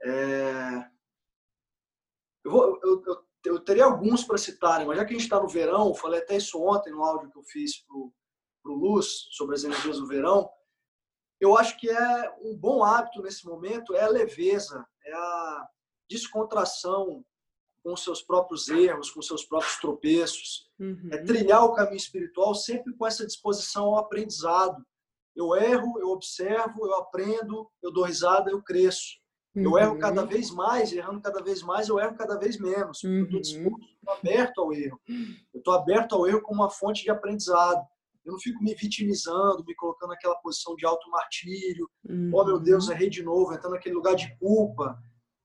é. 0.01 0.89
Eu, 2.45 2.51
vou, 2.53 2.81
eu, 2.85 3.03
eu, 3.05 3.27
eu 3.47 3.61
teria 3.61 3.85
alguns 3.85 4.23
para 4.23 4.39
citar, 4.39 4.87
mas 4.87 4.97
já 4.97 5.05
que 5.05 5.11
a 5.11 5.17
gente 5.17 5.25
está 5.25 5.41
no 5.41 5.49
verão, 5.49 5.93
falei 5.93 6.21
até 6.21 6.37
isso 6.37 6.63
ontem 6.63 6.93
no 6.93 7.03
áudio 7.03 7.31
que 7.33 7.39
eu 7.39 7.43
fiz 7.43 7.79
para 7.79 7.97
o 7.97 8.75
Luz 8.75 9.27
sobre 9.33 9.57
as 9.57 9.65
energias 9.65 9.99
do 9.99 10.07
verão. 10.07 10.49
Eu 11.41 11.59
acho 11.59 11.77
que 11.81 11.91
é 11.91 12.37
um 12.41 12.57
bom 12.57 12.85
hábito 12.85 13.21
nesse 13.23 13.45
momento 13.45 13.95
é 13.97 14.03
a 14.03 14.09
leveza, 14.09 14.87
é 15.05 15.13
a 15.13 15.69
descontração 16.09 17.25
com 17.83 17.97
seus 17.97 18.23
próprios 18.23 18.69
erros, 18.69 19.11
com 19.11 19.21
seus 19.21 19.45
próprios 19.45 19.77
tropeços. 19.79 20.71
Uhum. 20.79 21.09
É 21.11 21.19
trilhar 21.25 21.65
o 21.65 21.73
caminho 21.73 21.97
espiritual 21.97 22.55
sempre 22.55 22.95
com 22.95 23.05
essa 23.05 23.27
disposição 23.27 23.87
ao 23.87 23.99
aprendizado 23.99 24.87
eu 25.37 25.55
erro, 25.55 26.01
eu 26.01 26.09
observo, 26.09 26.87
eu 26.87 26.95
aprendo, 26.95 27.71
eu 27.83 27.93
dou 27.93 28.05
risada, 28.05 28.51
eu 28.51 28.63
cresço. 28.63 29.19
Eu 29.55 29.71
uhum. 29.71 29.79
erro 29.79 29.99
cada 29.99 30.25
vez 30.25 30.51
mais, 30.51 30.93
errando 30.93 31.21
cada 31.21 31.43
vez 31.43 31.63
mais, 31.63 31.89
eu 31.89 31.99
erro 31.99 32.15
cada 32.15 32.39
vez 32.39 32.59
menos. 32.59 33.03
Uhum. 33.03 33.19
Eu 33.19 33.25
estou 33.25 33.41
disposto, 33.41 33.87
estou 33.87 34.15
aberto 34.15 34.61
ao 34.61 34.73
erro. 34.73 35.01
Eu 35.09 35.59
estou 35.59 35.75
aberto 35.75 36.15
ao 36.15 36.27
erro 36.27 36.43
como 36.43 36.63
uma 36.63 36.71
fonte 36.71 37.03
de 37.03 37.11
aprendizado. 37.11 37.87
Eu 38.25 38.33
não 38.33 38.41
fico 38.41 38.63
me 38.63 38.75
vitimizando, 38.75 39.65
me 39.65 39.75
colocando 39.75 40.11
naquela 40.11 40.35
posição 40.37 40.75
de 40.75 40.85
auto-martírio. 40.85 41.89
Uhum. 42.09 42.31
Oh, 42.35 42.45
meu 42.45 42.59
Deus, 42.59 42.89
errei 42.89 43.09
de 43.09 43.23
novo, 43.23 43.55
entrando 43.55 43.75
naquele 43.75 43.95
lugar 43.95 44.15
de 44.15 44.37
culpa, 44.39 44.99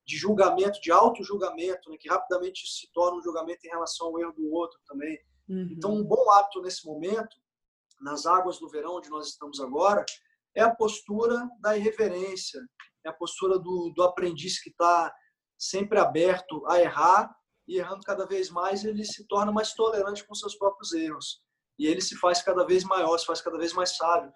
de 0.05 0.17
julgamento, 0.17 0.81
de 0.81 0.91
auto-julgamento, 0.91 1.89
né, 1.89 1.97
que 1.97 2.09
rapidamente 2.09 2.67
se 2.67 2.91
torna 2.91 3.17
um 3.17 3.21
julgamento 3.21 3.65
em 3.65 3.69
relação 3.69 4.07
ao 4.07 4.19
erro 4.19 4.33
do 4.33 4.51
outro 4.51 4.79
também. 4.87 5.17
Então, 5.47 5.93
um 5.93 6.03
bom 6.03 6.31
hábito 6.31 6.61
nesse 6.61 6.85
momento 6.85 7.35
nas 8.01 8.25
águas 8.25 8.59
do 8.59 8.69
verão, 8.69 8.95
onde 8.95 9.09
nós 9.09 9.27
estamos 9.27 9.59
agora, 9.59 10.05
é 10.55 10.61
a 10.61 10.73
postura 10.73 11.49
da 11.59 11.77
irreverência, 11.77 12.61
é 13.05 13.09
a 13.09 13.13
postura 13.13 13.57
do, 13.57 13.91
do 13.95 14.03
aprendiz 14.03 14.61
que 14.61 14.69
está 14.69 15.13
sempre 15.57 15.99
aberto 15.99 16.65
a 16.67 16.79
errar 16.79 17.33
e 17.67 17.77
errando 17.77 18.01
cada 18.03 18.25
vez 18.25 18.49
mais, 18.49 18.83
ele 18.83 19.05
se 19.05 19.25
torna 19.27 19.51
mais 19.51 19.73
tolerante 19.73 20.25
com 20.25 20.35
seus 20.35 20.55
próprios 20.55 20.91
erros. 20.93 21.41
e 21.79 21.87
ele 21.87 22.01
se 22.01 22.15
faz 22.17 22.41
cada 22.41 22.65
vez 22.65 22.83
maior, 22.83 23.17
se 23.17 23.25
faz 23.25 23.41
cada 23.41 23.57
vez 23.57 23.73
mais 23.73 23.95
sábio. 23.95 24.31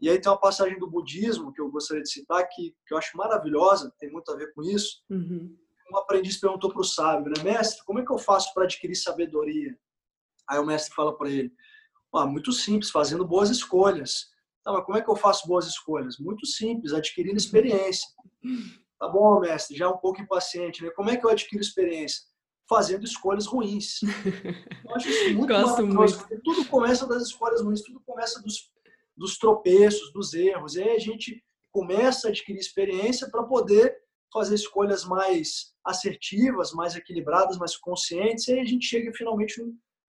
E 0.00 0.10
aí 0.10 0.20
tem 0.20 0.30
uma 0.30 0.40
passagem 0.40 0.78
do 0.78 0.90
budismo 0.90 1.52
que 1.52 1.60
eu 1.60 1.70
gostaria 1.70 2.02
de 2.02 2.10
citar 2.10 2.46
que, 2.48 2.74
que 2.86 2.92
eu 2.92 2.98
acho 2.98 3.16
maravilhosa, 3.16 3.94
tem 3.98 4.10
muito 4.10 4.30
a 4.32 4.36
ver 4.36 4.52
com 4.52 4.62
isso. 4.62 5.02
Uhum. 5.08 5.56
Um 5.92 5.96
aprendiz 5.96 6.38
perguntou 6.38 6.72
para 6.72 6.80
o 6.80 6.84
sábio, 6.84 7.32
né, 7.36 7.42
mestre, 7.44 7.84
como 7.84 8.00
é 8.00 8.04
que 8.04 8.10
eu 8.10 8.18
faço 8.18 8.52
para 8.52 8.64
adquirir 8.64 8.96
sabedoria? 8.96 9.78
Aí 10.48 10.58
o 10.58 10.66
mestre 10.66 10.94
fala 10.94 11.16
para 11.16 11.30
ele, 11.30 11.54
ah, 12.14 12.26
muito 12.26 12.52
simples, 12.52 12.90
fazendo 12.90 13.26
boas 13.26 13.50
escolhas. 13.50 14.30
Tá, 14.62 14.72
mas 14.72 14.84
como 14.84 14.98
é 14.98 15.02
que 15.02 15.10
eu 15.10 15.16
faço 15.16 15.46
boas 15.46 15.66
escolhas? 15.66 16.18
Muito 16.18 16.46
simples, 16.46 16.92
adquirindo 16.92 17.36
experiência. 17.36 18.08
Tá 18.98 19.08
bom, 19.08 19.40
mestre, 19.40 19.76
já 19.76 19.86
é 19.86 19.88
um 19.88 19.98
pouco 19.98 20.20
impaciente, 20.20 20.82
né? 20.82 20.90
Como 20.90 21.10
é 21.10 21.16
que 21.16 21.26
eu 21.26 21.30
adquiro 21.30 21.62
experiência? 21.62 22.22
Fazendo 22.68 23.04
escolhas 23.04 23.46
ruins. 23.46 24.00
Eu 24.84 24.94
acho 24.94 25.08
isso 25.08 25.34
muito 25.34 25.52
Gosto 25.52 25.86
muito. 25.86 26.42
tudo 26.44 26.64
começa 26.66 27.06
das 27.06 27.24
escolhas 27.24 27.60
ruins, 27.60 27.82
tudo 27.82 28.00
começa 28.06 28.40
dos, 28.40 28.70
dos 29.16 29.36
tropeços, 29.36 30.12
dos 30.12 30.32
erros. 30.32 30.76
E 30.76 30.82
aí 30.82 30.90
a 30.90 30.98
gente 30.98 31.42
começa 31.72 32.28
a 32.28 32.30
adquirir 32.30 32.60
experiência 32.60 33.28
para 33.30 33.42
poder 33.42 33.96
fazer 34.32 34.54
escolhas 34.54 35.04
mais 35.04 35.74
assertivas, 35.84 36.72
mais 36.72 36.94
equilibradas, 36.94 37.58
mais 37.58 37.76
conscientes, 37.76 38.46
e 38.48 38.52
aí 38.52 38.60
a 38.60 38.64
gente 38.64 38.86
chega 38.86 39.12
finalmente 39.12 39.60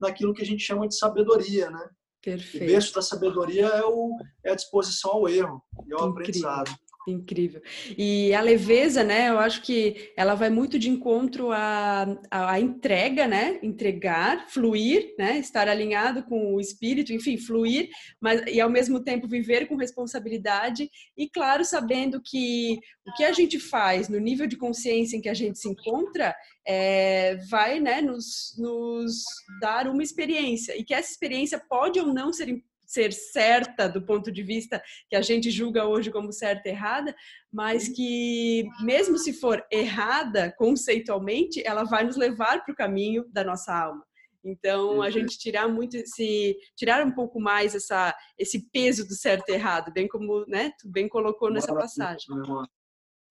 naquilo 0.03 0.33
que 0.33 0.41
a 0.41 0.45
gente 0.45 0.63
chama 0.63 0.87
de 0.87 0.95
sabedoria, 0.95 1.69
né? 1.69 1.89
Perfeito. 2.21 2.63
O 2.63 2.67
berço 2.67 2.93
da 2.93 3.01
sabedoria 3.01 3.65
é, 3.67 3.83
o, 3.83 4.15
é 4.45 4.51
a 4.51 4.55
disposição 4.55 5.11
ao 5.11 5.27
erro 5.27 5.61
e 5.87 5.93
ao 5.93 6.07
Incrível. 6.07 6.09
aprendizado. 6.09 6.71
Incrível. 7.05 7.61
E 7.97 8.33
a 8.33 8.39
leveza, 8.39 9.03
né? 9.03 9.29
Eu 9.29 9.37
acho 9.37 9.61
que 9.61 10.11
ela 10.15 10.35
vai 10.35 10.49
muito 10.49 10.79
de 10.79 10.89
encontro 10.89 11.51
à, 11.51 12.05
à 12.31 12.59
entrega, 12.59 13.27
né? 13.27 13.59
Entregar, 13.61 14.49
fluir, 14.49 15.13
né? 15.17 15.37
Estar 15.37 15.67
alinhado 15.67 16.23
com 16.23 16.55
o 16.55 16.61
espírito, 16.61 17.11
enfim, 17.11 17.37
fluir, 17.37 17.89
mas 18.21 18.41
e 18.47 18.61
ao 18.61 18.69
mesmo 18.69 19.03
tempo 19.03 19.27
viver 19.27 19.67
com 19.67 19.75
responsabilidade 19.75 20.89
e, 21.17 21.29
claro, 21.29 21.65
sabendo 21.65 22.21
que 22.23 22.79
o 23.05 23.13
que 23.15 23.25
a 23.25 23.33
gente 23.33 23.59
faz 23.59 24.07
no 24.07 24.19
nível 24.19 24.47
de 24.47 24.55
consciência 24.55 25.17
em 25.17 25.21
que 25.21 25.29
a 25.29 25.33
gente 25.33 25.59
se 25.59 25.67
encontra 25.67 26.33
é, 26.65 27.35
vai, 27.49 27.81
né? 27.81 28.01
Nos, 28.01 28.55
nos 28.57 29.23
dar 29.59 29.89
uma 29.89 30.03
experiência 30.03 30.77
e 30.77 30.85
que 30.85 30.93
essa 30.93 31.11
experiência 31.11 31.61
pode 31.69 31.99
ou 31.99 32.13
não 32.13 32.31
ser 32.31 32.63
ser 32.93 33.11
certa 33.11 33.89
do 33.89 34.05
ponto 34.05 34.31
de 34.31 34.43
vista 34.43 34.81
que 35.09 35.15
a 35.15 35.21
gente 35.21 35.49
julga 35.49 35.85
hoje 35.85 36.11
como 36.11 36.31
certa 36.31 36.69
e 36.69 36.71
errada, 36.71 37.15
mas 37.51 37.89
que 37.89 38.65
mesmo 38.81 39.17
se 39.17 39.33
for 39.33 39.65
errada 39.71 40.53
conceitualmente, 40.57 41.65
ela 41.65 41.83
vai 41.83 42.03
nos 42.03 42.15
levar 42.15 42.63
para 42.63 42.71
o 42.71 42.75
caminho 42.75 43.25
da 43.31 43.43
nossa 43.43 43.73
alma. 43.73 44.03
Então 44.45 45.01
a 45.01 45.09
gente 45.09 45.37
tirar 45.37 45.67
muito 45.69 45.95
esse, 45.95 46.57
tirar 46.75 47.05
um 47.05 47.11
pouco 47.11 47.39
mais 47.39 47.73
essa 47.73 48.13
esse 48.37 48.69
peso 48.71 49.07
do 49.07 49.15
certo 49.15 49.49
e 49.49 49.53
errado, 49.53 49.91
bem 49.93 50.07
como, 50.07 50.45
né, 50.47 50.71
tu 50.79 50.89
bem 50.89 51.07
colocou 51.07 51.49
nessa 51.49 51.73
passagem. 51.73 52.27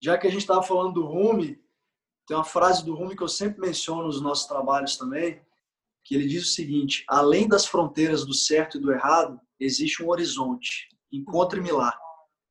Já 0.01 0.17
que 0.17 0.27
a 0.27 0.29
gente 0.29 0.41
estava 0.41 0.63
falando 0.63 0.95
do 0.95 1.05
Rumi, 1.05 1.61
tem 2.27 2.35
uma 2.35 2.43
frase 2.43 2.83
do 2.83 2.95
Rumi 2.95 3.15
que 3.15 3.23
eu 3.23 3.27
sempre 3.27 3.61
menciono 3.61 4.03
nos 4.03 4.21
nossos 4.21 4.47
trabalhos 4.47 4.97
também, 4.97 5.41
que 6.03 6.15
ele 6.15 6.27
diz 6.27 6.43
o 6.43 6.53
seguinte: 6.53 7.03
além 7.07 7.47
das 7.47 7.65
fronteiras 7.65 8.25
do 8.25 8.33
certo 8.33 8.77
e 8.77 8.81
do 8.81 8.91
errado, 8.91 9.39
existe 9.63 10.03
um 10.03 10.09
horizonte. 10.09 10.87
Encontre-me 11.11 11.71
lá. 11.71 11.97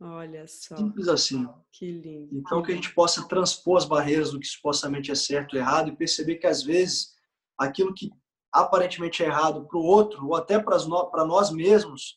Olha 0.01 0.47
só. 0.49 0.77
Simples 0.77 1.07
assim. 1.09 1.49
Que 1.73 1.91
lindo. 1.93 2.37
Então, 2.37 2.63
que 2.63 2.73
a 2.73 2.75
gente 2.75 2.93
possa 2.95 3.27
transpor 3.29 3.77
as 3.77 3.85
barreiras 3.85 4.33
do 4.33 4.41
que 4.41 4.47
supostamente 4.47 5.11
é 5.11 5.15
certo 5.15 5.55
e 5.55 5.59
errado 5.59 5.89
e 5.89 5.97
perceber 5.97 6.37
que, 6.37 6.47
às 6.47 6.63
vezes, 6.63 7.13
aquilo 7.59 7.95
que 7.95 8.11
aparentemente 8.53 9.23
é 9.23 9.27
errado 9.27 9.67
para 9.67 9.79
o 9.79 9.83
outro, 9.83 10.27
ou 10.27 10.35
até 10.35 10.59
para 10.61 11.25
nós 11.25 11.51
mesmos, 11.51 12.17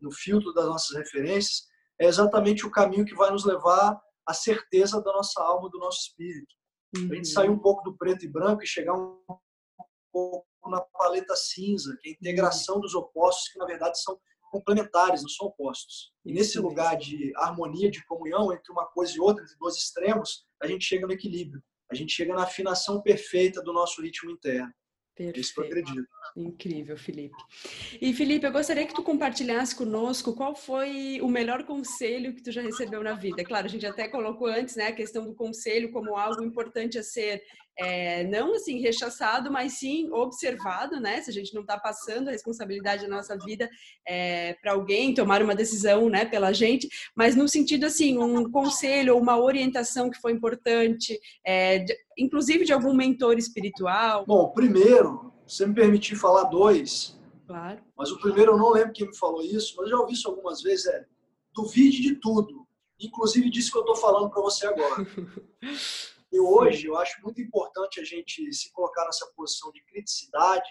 no 0.00 0.10
filtro 0.10 0.52
das 0.52 0.66
nossas 0.66 0.96
referências, 0.96 1.64
é 2.00 2.06
exatamente 2.06 2.66
o 2.66 2.70
caminho 2.70 3.04
que 3.04 3.14
vai 3.14 3.30
nos 3.30 3.44
levar 3.44 4.00
à 4.26 4.34
certeza 4.34 5.00
da 5.00 5.12
nossa 5.12 5.40
alma, 5.42 5.70
do 5.70 5.78
nosso 5.78 6.08
espírito. 6.08 6.54
Uhum. 6.96 7.08
A 7.12 7.14
gente 7.14 7.28
sair 7.28 7.50
um 7.50 7.58
pouco 7.58 7.82
do 7.82 7.96
preto 7.96 8.24
e 8.24 8.28
branco 8.28 8.62
e 8.62 8.66
chegar 8.66 8.94
um 8.94 9.18
pouco 10.12 10.46
na 10.68 10.80
paleta 10.80 11.36
cinza, 11.36 11.96
que 12.00 12.08
é 12.08 12.12
a 12.12 12.14
integração 12.14 12.80
dos 12.80 12.94
opostos, 12.94 13.48
que 13.48 13.58
na 13.58 13.66
verdade 13.66 14.00
são 14.00 14.18
complementares, 14.56 15.22
não 15.22 15.28
são 15.28 15.46
opostos. 15.46 16.12
E 16.24 16.32
nesse 16.32 16.58
lugar 16.58 16.96
de 16.96 17.32
harmonia, 17.36 17.90
de 17.90 18.04
comunhão 18.06 18.52
entre 18.52 18.72
uma 18.72 18.86
coisa 18.86 19.14
e 19.16 19.20
outra, 19.20 19.44
entre 19.44 19.56
dois 19.58 19.76
extremos, 19.76 20.46
a 20.62 20.66
gente 20.66 20.84
chega 20.84 21.06
no 21.06 21.12
equilíbrio. 21.12 21.62
A 21.90 21.94
gente 21.94 22.12
chega 22.12 22.34
na 22.34 22.42
afinação 22.42 23.00
perfeita 23.00 23.62
do 23.62 23.72
nosso 23.72 24.02
ritmo 24.02 24.30
interno. 24.30 24.72
Perfeito. 25.14 25.40
Isso 25.40 25.54
que 25.54 25.60
eu 25.60 25.64
acredito. 25.64 26.08
Incrível, 26.36 26.96
Felipe. 26.98 27.36
E 28.00 28.12
Felipe, 28.12 28.46
eu 28.46 28.52
gostaria 28.52 28.86
que 28.86 28.94
tu 28.94 29.02
compartilhasse 29.02 29.74
conosco 29.74 30.34
qual 30.34 30.54
foi 30.54 31.20
o 31.22 31.28
melhor 31.28 31.64
conselho 31.64 32.34
que 32.34 32.42
tu 32.42 32.52
já 32.52 32.60
recebeu 32.60 33.02
na 33.02 33.14
vida. 33.14 33.42
Claro, 33.42 33.64
a 33.64 33.68
gente 33.68 33.86
até 33.86 34.08
colocou 34.08 34.46
antes, 34.46 34.76
né, 34.76 34.88
a 34.88 34.94
questão 34.94 35.24
do 35.24 35.34
conselho 35.34 35.90
como 35.90 36.16
algo 36.16 36.42
importante 36.42 36.98
a 36.98 37.02
ser 37.02 37.42
é, 37.78 38.24
não 38.24 38.54
assim 38.54 38.78
rechaçado, 38.78 39.50
mas 39.50 39.74
sim 39.74 40.10
observado, 40.10 41.00
né? 41.00 41.20
Se 41.22 41.30
a 41.30 41.32
gente 41.32 41.54
não 41.54 41.62
está 41.62 41.78
passando 41.78 42.28
a 42.28 42.32
responsabilidade 42.32 43.02
da 43.02 43.08
nossa 43.08 43.36
vida 43.36 43.68
é, 44.06 44.54
para 44.54 44.72
alguém 44.72 45.14
tomar 45.14 45.42
uma 45.42 45.54
decisão, 45.54 46.08
né, 46.08 46.24
pela 46.24 46.52
gente, 46.52 46.88
mas 47.14 47.36
no 47.36 47.48
sentido 47.48 47.86
assim, 47.86 48.18
um 48.18 48.50
conselho 48.50 49.14
ou 49.14 49.20
uma 49.20 49.38
orientação 49.38 50.10
que 50.10 50.20
foi 50.20 50.32
importante, 50.32 51.18
é, 51.44 51.80
de, 51.80 51.96
inclusive 52.18 52.64
de 52.64 52.72
algum 52.72 52.94
mentor 52.94 53.38
espiritual. 53.38 54.24
Bom, 54.26 54.50
primeiro, 54.50 55.32
se 55.46 55.66
me 55.66 55.74
permitir 55.74 56.16
falar 56.16 56.44
dois, 56.44 57.18
claro. 57.46 57.80
Mas 57.96 58.10
o 58.10 58.18
primeiro 58.18 58.52
eu 58.52 58.58
não 58.58 58.72
lembro 58.72 58.92
quem 58.92 59.06
me 59.06 59.16
falou 59.16 59.42
isso, 59.42 59.74
mas 59.76 59.88
já 59.88 59.96
ouvi 59.96 60.14
isso 60.14 60.28
algumas 60.28 60.62
vezes. 60.62 60.86
É 60.86 61.04
duvide 61.56 62.02
de 62.02 62.14
tudo, 62.16 62.66
inclusive 63.00 63.48
disso 63.48 63.72
que 63.72 63.78
eu 63.78 63.80
estou 63.80 63.96
falando 63.96 64.30
para 64.30 64.42
você 64.42 64.66
agora. 64.66 65.06
E 66.36 66.38
hoje 66.38 66.86
eu 66.86 66.98
acho 66.98 67.22
muito 67.22 67.40
importante 67.40 67.98
a 67.98 68.04
gente 68.04 68.52
se 68.52 68.70
colocar 68.70 69.06
nessa 69.06 69.26
posição 69.34 69.72
de 69.72 69.82
criticidade, 69.86 70.68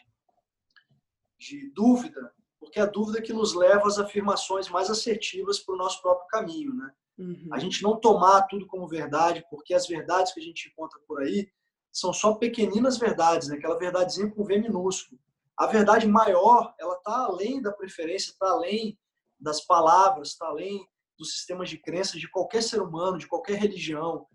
de 1.39 1.71
dúvida, 1.73 2.32
porque 2.60 2.80
é 2.80 2.84
a 2.84 2.86
dúvida 2.86 3.19
que 3.19 3.34
nos 3.34 3.56
leva 3.56 3.88
às 3.88 3.97
afirmações 3.97 4.69
mais 4.69 4.91
assertivas 4.91 5.58
para 5.58 5.73
o 5.73 5.78
nosso 5.78 6.04
próprio 6.04 6.28
caminho, 6.28 6.71
né? 6.75 6.91
Uhum. 7.17 7.49
A 7.51 7.58
gente 7.58 7.82
não 7.82 7.99
tomar 7.99 8.43
tudo 8.43 8.67
como 8.67 8.88
verdade, 8.88 9.43
porque 9.49 9.73
as 9.73 9.88
verdades 9.88 10.34
que 10.34 10.39
a 10.39 10.43
gente 10.43 10.69
encontra 10.69 10.99
por 11.08 11.23
aí 11.23 11.49
são 11.91 12.13
só 12.13 12.36
pequeninas 12.36 12.99
verdades, 12.99 13.47
né? 13.47 13.56
aquela 13.56 13.80
verdadezinha 13.80 14.30
com 14.30 14.43
V 14.43 14.60
minúsculo. 14.60 15.19
A 15.58 15.65
verdade 15.65 16.06
maior, 16.08 16.75
ela 16.80 16.95
está 16.95 17.23
além 17.23 17.60
da 17.60 17.71
preferência, 17.71 18.32
está 18.32 18.51
além 18.51 18.99
das 19.39 19.62
palavras, 19.62 20.30
está 20.30 20.45
além 20.45 20.88
dos 21.17 21.32
sistemas 21.34 21.69
de 21.69 21.80
crença 21.80 22.19
de 22.19 22.30
qualquer 22.30 22.62
ser 22.62 22.82
humano, 22.82 23.17
de 23.17 23.28
qualquer 23.28 23.58
religião. 23.58 24.28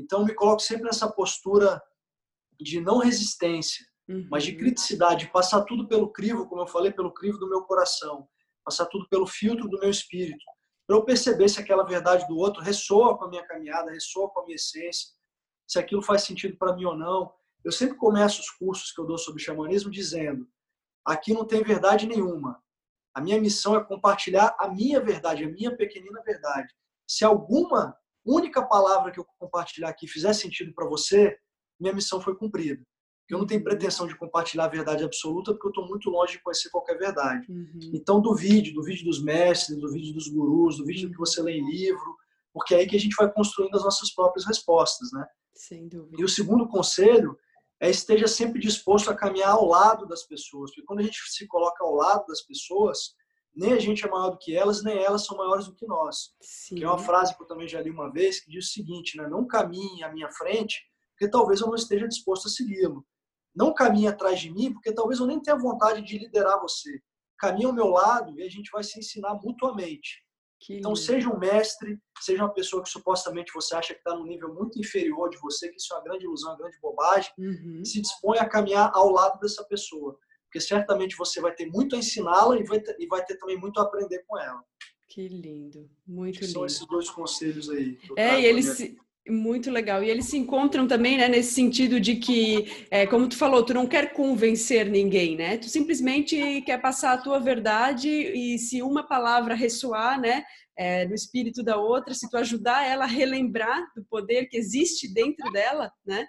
Então, 0.00 0.24
me 0.24 0.34
coloco 0.34 0.60
sempre 0.60 0.84
nessa 0.84 1.10
postura 1.10 1.80
de 2.60 2.80
não 2.80 2.98
resistência, 2.98 3.84
uhum. 4.08 4.26
mas 4.30 4.44
de 4.44 4.56
criticidade, 4.56 5.26
de 5.26 5.32
passar 5.32 5.62
tudo 5.62 5.86
pelo 5.88 6.12
crivo, 6.12 6.46
como 6.46 6.62
eu 6.62 6.66
falei, 6.66 6.92
pelo 6.92 7.12
crivo 7.12 7.38
do 7.38 7.48
meu 7.48 7.62
coração, 7.62 8.28
passar 8.64 8.86
tudo 8.86 9.08
pelo 9.08 9.26
filtro 9.26 9.68
do 9.68 9.78
meu 9.78 9.90
espírito, 9.90 10.44
para 10.86 10.96
eu 10.96 11.04
perceber 11.04 11.48
se 11.48 11.60
aquela 11.60 11.84
verdade 11.84 12.26
do 12.26 12.36
outro 12.36 12.62
ressoa 12.62 13.16
com 13.16 13.24
a 13.24 13.28
minha 13.28 13.46
caminhada, 13.46 13.92
ressoa 13.92 14.28
com 14.30 14.40
a 14.40 14.44
minha 14.44 14.56
essência, 14.56 15.08
se 15.66 15.78
aquilo 15.78 16.02
faz 16.02 16.22
sentido 16.22 16.56
para 16.58 16.74
mim 16.74 16.84
ou 16.84 16.96
não. 16.96 17.32
Eu 17.64 17.70
sempre 17.70 17.96
começo 17.96 18.40
os 18.40 18.50
cursos 18.50 18.90
que 18.90 19.00
eu 19.00 19.06
dou 19.06 19.16
sobre 19.16 19.40
xamanismo 19.40 19.88
dizendo: 19.88 20.48
aqui 21.04 21.32
não 21.32 21.44
tem 21.44 21.62
verdade 21.62 22.08
nenhuma. 22.08 22.60
A 23.14 23.20
minha 23.20 23.40
missão 23.40 23.76
é 23.76 23.84
compartilhar 23.84 24.56
a 24.58 24.68
minha 24.68 25.00
verdade, 25.00 25.44
a 25.44 25.48
minha 25.48 25.76
pequenina 25.76 26.22
verdade. 26.24 26.74
Se 27.08 27.24
alguma 27.24 27.96
única 28.24 28.62
palavra 28.62 29.10
que 29.10 29.20
eu 29.20 29.26
compartilhar 29.38 29.88
aqui 29.88 30.06
fizer 30.06 30.32
sentido 30.32 30.72
para 30.74 30.86
você, 30.86 31.36
minha 31.78 31.94
missão 31.94 32.20
foi 32.20 32.34
cumprida. 32.36 32.82
Eu 33.28 33.38
não 33.38 33.46
tenho 33.46 33.62
pretensão 33.62 34.08
de 34.08 34.16
compartilhar 34.16 34.64
a 34.64 34.68
verdade 34.68 35.04
absoluta, 35.04 35.52
porque 35.52 35.68
eu 35.68 35.70
estou 35.70 35.88
muito 35.88 36.10
longe 36.10 36.32
de 36.32 36.42
conhecer 36.42 36.68
qualquer 36.70 36.98
verdade. 36.98 37.46
Uhum. 37.48 37.92
Então, 37.94 38.20
duvide, 38.20 38.72
duvide 38.72 39.04
dos 39.04 39.22
mestres, 39.22 39.78
duvide 39.78 40.12
dos 40.12 40.26
gurus, 40.26 40.78
do 40.78 40.84
que 40.84 41.16
você 41.16 41.40
lê 41.40 41.58
em 41.58 41.70
livro, 41.70 42.16
porque 42.52 42.74
é 42.74 42.78
aí 42.78 42.88
que 42.88 42.96
a 42.96 43.00
gente 43.00 43.14
vai 43.14 43.32
construindo 43.32 43.76
as 43.76 43.84
nossas 43.84 44.12
próprias 44.12 44.44
respostas, 44.44 45.10
né? 45.12 45.24
Sem 45.54 45.88
dúvida. 45.88 46.16
E 46.20 46.24
o 46.24 46.28
segundo 46.28 46.66
conselho 46.66 47.38
é 47.78 47.88
esteja 47.88 48.26
sempre 48.26 48.60
disposto 48.60 49.10
a 49.10 49.14
caminhar 49.14 49.52
ao 49.52 49.64
lado 49.64 50.06
das 50.06 50.24
pessoas, 50.24 50.70
porque 50.70 50.84
quando 50.84 51.00
a 51.00 51.02
gente 51.04 51.18
se 51.28 51.46
coloca 51.46 51.84
ao 51.84 51.94
lado 51.94 52.26
das 52.26 52.42
pessoas, 52.42 53.14
nem 53.60 53.74
a 53.74 53.78
gente 53.78 54.06
é 54.06 54.08
maior 54.08 54.30
do 54.30 54.38
que 54.38 54.56
elas, 54.56 54.82
nem 54.82 54.96
elas 54.96 55.26
são 55.26 55.36
maiores 55.36 55.66
do 55.66 55.74
que 55.74 55.86
nós. 55.86 56.30
Sim. 56.40 56.76
Que 56.76 56.84
é 56.84 56.88
uma 56.88 56.98
frase 56.98 57.36
que 57.36 57.42
eu 57.42 57.46
também 57.46 57.68
já 57.68 57.78
li 57.78 57.90
uma 57.90 58.10
vez, 58.10 58.40
que 58.40 58.50
diz 58.50 58.68
o 58.68 58.72
seguinte, 58.72 59.18
né? 59.18 59.28
não 59.28 59.46
caminhe 59.46 60.02
à 60.02 60.10
minha 60.10 60.30
frente, 60.30 60.80
porque 61.12 61.30
talvez 61.30 61.60
eu 61.60 61.66
não 61.66 61.74
esteja 61.74 62.08
disposto 62.08 62.48
a 62.48 62.50
segui-lo. 62.50 63.04
Não 63.54 63.74
caminhe 63.74 64.08
atrás 64.08 64.40
de 64.40 64.50
mim, 64.50 64.72
porque 64.72 64.94
talvez 64.94 65.20
eu 65.20 65.26
nem 65.26 65.42
tenha 65.42 65.58
vontade 65.58 66.00
de 66.00 66.16
liderar 66.16 66.58
você. 66.58 67.02
Caminhe 67.38 67.66
ao 67.66 67.74
meu 67.74 67.88
lado 67.88 68.32
e 68.38 68.42
a 68.42 68.48
gente 68.48 68.70
vai 68.70 68.82
se 68.82 68.98
ensinar 68.98 69.34
mutuamente. 69.34 70.24
Que 70.58 70.78
então, 70.78 70.96
seja 70.96 71.28
um 71.28 71.38
mestre, 71.38 71.98
seja 72.18 72.42
uma 72.42 72.54
pessoa 72.54 72.82
que 72.82 72.88
supostamente 72.88 73.52
você 73.52 73.74
acha 73.74 73.92
que 73.92 74.00
está 74.00 74.14
num 74.14 74.24
nível 74.24 74.54
muito 74.54 74.78
inferior 74.78 75.28
de 75.28 75.38
você, 75.38 75.68
que 75.68 75.76
isso 75.76 75.92
é 75.92 75.96
uma 75.98 76.04
grande 76.04 76.24
ilusão, 76.24 76.52
uma 76.52 76.58
grande 76.58 76.78
bobagem, 76.80 77.30
uhum. 77.38 77.84
se 77.84 78.00
dispõe 78.00 78.38
a 78.38 78.48
caminhar 78.48 78.90
ao 78.94 79.10
lado 79.10 79.38
dessa 79.38 79.62
pessoa. 79.64 80.18
Porque 80.50 80.60
certamente 80.60 81.16
você 81.16 81.40
vai 81.40 81.54
ter 81.54 81.66
muito 81.66 81.94
a 81.94 81.98
ensiná-la 81.98 82.58
e 82.58 82.64
vai 82.64 82.80
ter, 82.80 82.96
e 82.98 83.06
vai 83.06 83.24
ter 83.24 83.36
também 83.36 83.56
muito 83.56 83.78
a 83.78 83.84
aprender 83.84 84.24
com 84.26 84.36
ela. 84.36 84.60
Que 85.08 85.28
lindo, 85.28 85.88
muito 86.04 86.40
lindo. 86.40 86.52
São 86.52 86.66
esses 86.66 86.84
dois 86.86 87.08
conselhos 87.08 87.70
aí. 87.70 87.96
É, 88.16 88.40
e 88.40 88.46
eles 88.46 88.66
se, 88.66 88.98
muito 89.28 89.70
legal. 89.70 90.02
E 90.02 90.10
eles 90.10 90.26
se 90.26 90.36
encontram 90.36 90.86
também, 90.86 91.18
né, 91.18 91.28
nesse 91.28 91.52
sentido 91.52 92.00
de 92.00 92.16
que, 92.16 92.86
é, 92.90 93.06
como 93.06 93.28
tu 93.28 93.36
falou, 93.36 93.64
tu 93.64 93.74
não 93.74 93.86
quer 93.86 94.12
convencer 94.12 94.88
ninguém, 94.90 95.36
né? 95.36 95.56
Tu 95.58 95.68
simplesmente 95.68 96.62
quer 96.62 96.80
passar 96.80 97.12
a 97.12 97.18
tua 97.18 97.38
verdade 97.38 98.08
e 98.08 98.58
se 98.58 98.82
uma 98.82 99.06
palavra 99.06 99.54
ressoar, 99.54 100.20
né, 100.20 100.42
é, 100.76 101.06
no 101.06 101.14
espírito 101.14 101.62
da 101.62 101.76
outra, 101.76 102.14
se 102.14 102.28
tu 102.30 102.36
ajudar 102.38 102.86
ela 102.86 103.04
a 103.04 103.08
relembrar 103.08 103.86
do 103.94 104.04
poder 104.04 104.46
que 104.46 104.56
existe 104.56 105.12
dentro 105.12 105.50
dela, 105.52 105.92
né, 106.06 106.26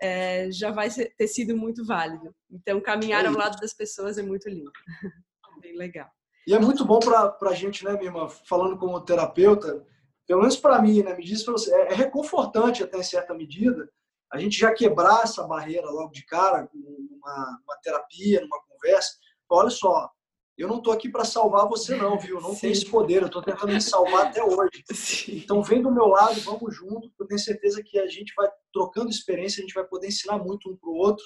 é, 0.00 0.50
já 0.50 0.70
vai 0.70 0.88
ter 0.90 1.28
sido 1.28 1.56
muito 1.56 1.84
válido. 1.84 2.34
Então, 2.50 2.80
caminhar 2.80 3.26
ao 3.26 3.34
lado 3.34 3.58
das 3.60 3.74
pessoas 3.74 4.16
é 4.16 4.22
muito 4.22 4.48
lindo. 4.48 4.70
Bem 5.60 5.76
legal. 5.76 6.08
E 6.46 6.54
é 6.54 6.58
muito 6.58 6.84
bom 6.84 6.98
para 6.98 7.50
a 7.50 7.54
gente, 7.54 7.84
né, 7.84 7.92
minha 7.92 8.06
irmã, 8.06 8.28
falando 8.28 8.78
como 8.78 8.98
terapeuta, 9.00 9.84
pelo 10.30 10.42
menos 10.42 10.56
para 10.56 10.80
mim, 10.80 11.02
né, 11.02 11.12
me 11.16 11.24
diz 11.24 11.42
para 11.42 11.54
você, 11.54 11.74
é, 11.74 11.88
é 11.88 11.92
reconfortante 11.92 12.84
até 12.84 12.96
em 12.98 13.02
certa 13.02 13.34
medida 13.34 13.90
a 14.32 14.38
gente 14.38 14.56
já 14.56 14.72
quebrar 14.72 15.24
essa 15.24 15.44
barreira 15.44 15.90
logo 15.90 16.12
de 16.12 16.24
cara, 16.24 16.70
numa, 16.72 17.60
numa 17.60 17.76
terapia, 17.82 18.40
numa 18.40 18.62
conversa. 18.62 19.18
Olha 19.50 19.70
só, 19.70 20.08
eu 20.56 20.68
não 20.68 20.78
estou 20.78 20.92
aqui 20.92 21.08
para 21.08 21.24
salvar 21.24 21.66
você 21.66 21.96
não, 21.96 22.16
viu? 22.16 22.40
Não 22.40 22.54
Sim. 22.54 22.60
tem 22.60 22.70
esse 22.70 22.86
poder, 22.86 23.22
eu 23.22 23.26
estou 23.26 23.42
tentando 23.42 23.72
me 23.72 23.82
salvar 23.82 24.26
até 24.26 24.40
hoje. 24.40 24.84
Sim. 24.94 25.38
Então 25.38 25.64
vem 25.64 25.82
do 25.82 25.90
meu 25.90 26.06
lado, 26.06 26.40
vamos 26.42 26.76
junto, 26.76 27.10
eu 27.18 27.26
tenho 27.26 27.40
certeza 27.40 27.82
que 27.82 27.98
a 27.98 28.06
gente 28.06 28.32
vai 28.36 28.48
trocando 28.72 29.10
experiência, 29.10 29.58
a 29.58 29.66
gente 29.66 29.74
vai 29.74 29.84
poder 29.84 30.06
ensinar 30.06 30.38
muito 30.38 30.70
um 30.70 30.76
para 30.76 30.90
o 30.90 30.94
outro. 30.94 31.24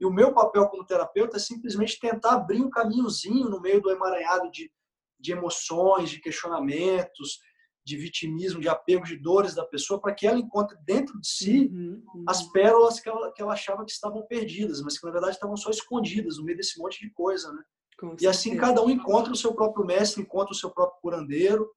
E 0.00 0.04
o 0.04 0.10
meu 0.10 0.34
papel 0.34 0.66
como 0.66 0.84
terapeuta 0.84 1.36
é 1.36 1.40
simplesmente 1.40 2.00
tentar 2.00 2.32
abrir 2.32 2.60
um 2.60 2.70
caminhozinho 2.70 3.48
no 3.48 3.60
meio 3.60 3.80
do 3.80 3.92
emaranhado 3.92 4.50
de, 4.50 4.72
de 5.20 5.30
emoções, 5.30 6.10
de 6.10 6.20
questionamentos, 6.20 7.38
de 7.90 7.96
vitimismo, 7.96 8.60
de 8.60 8.68
apego, 8.68 9.04
de 9.04 9.16
dores 9.16 9.54
da 9.54 9.64
pessoa, 9.64 10.00
para 10.00 10.14
que 10.14 10.26
ela 10.26 10.38
encontre 10.38 10.76
dentro 10.84 11.20
de 11.20 11.26
si 11.26 11.66
uhum, 11.66 12.02
uhum. 12.14 12.24
as 12.28 12.42
pérolas 12.52 13.00
que 13.00 13.08
ela, 13.08 13.32
que 13.32 13.42
ela 13.42 13.52
achava 13.52 13.84
que 13.84 13.90
estavam 13.90 14.22
perdidas, 14.26 14.80
mas 14.80 14.98
que 14.98 15.04
na 15.04 15.12
verdade 15.12 15.34
estavam 15.34 15.56
só 15.56 15.70
escondidas 15.70 16.38
no 16.38 16.44
meio 16.44 16.56
desse 16.56 16.78
monte 16.78 17.00
de 17.00 17.10
coisa, 17.10 17.52
né? 17.52 17.62
e 18.18 18.26
assim 18.26 18.56
cada 18.56 18.82
um 18.82 18.88
encontra 18.88 19.32
o 19.32 19.36
seu 19.36 19.52
próprio 19.54 19.84
mestre, 19.84 20.22
encontra 20.22 20.52
o 20.52 20.56
seu 20.56 20.70
próprio 20.70 21.00
curandeiro, 21.02 21.70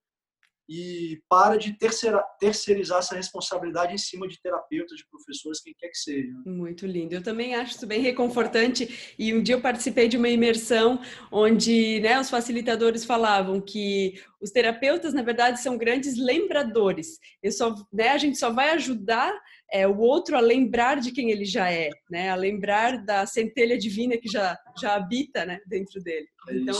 e 0.67 1.21
para 1.29 1.57
de 1.57 1.77
terceira, 1.77 2.23
terceirizar 2.39 2.99
essa 2.99 3.15
responsabilidade 3.15 3.93
em 3.93 3.97
cima 3.97 4.27
de 4.27 4.41
terapeutas, 4.41 4.97
de 4.97 5.07
professores, 5.07 5.61
quem 5.61 5.73
quer 5.77 5.89
que 5.89 5.97
seja. 5.97 6.31
Muito 6.45 6.85
lindo. 6.85 7.13
Eu 7.13 7.21
também 7.21 7.55
acho 7.55 7.75
isso 7.75 7.87
bem 7.87 8.01
reconfortante. 8.01 9.15
E 9.19 9.33
um 9.33 9.43
dia 9.43 9.55
eu 9.55 9.61
participei 9.61 10.07
de 10.07 10.17
uma 10.17 10.29
imersão 10.29 11.01
onde 11.31 11.99
né, 11.99 12.19
os 12.19 12.29
facilitadores 12.29 13.03
falavam 13.03 13.59
que 13.59 14.13
os 14.41 14.51
terapeutas, 14.51 15.13
na 15.13 15.21
verdade, 15.21 15.61
são 15.61 15.77
grandes 15.77 16.17
lembradores. 16.17 17.19
Eu 17.41 17.51
só, 17.51 17.75
né, 17.91 18.09
a 18.09 18.17
gente 18.17 18.37
só 18.37 18.51
vai 18.51 18.69
ajudar 18.71 19.33
é, 19.71 19.87
o 19.87 19.97
outro 19.97 20.37
a 20.37 20.39
lembrar 20.39 20.99
de 20.99 21.11
quem 21.11 21.31
ele 21.31 21.45
já 21.45 21.71
é, 21.71 21.89
né, 22.09 22.29
a 22.29 22.35
lembrar 22.35 23.03
da 23.03 23.25
centelha 23.25 23.77
divina 23.77 24.17
que 24.17 24.29
já, 24.29 24.57
já 24.79 24.95
habita 24.95 25.45
né, 25.45 25.59
dentro 25.65 26.01
dele. 26.01 26.27
É 26.49 26.55
então, 26.55 26.79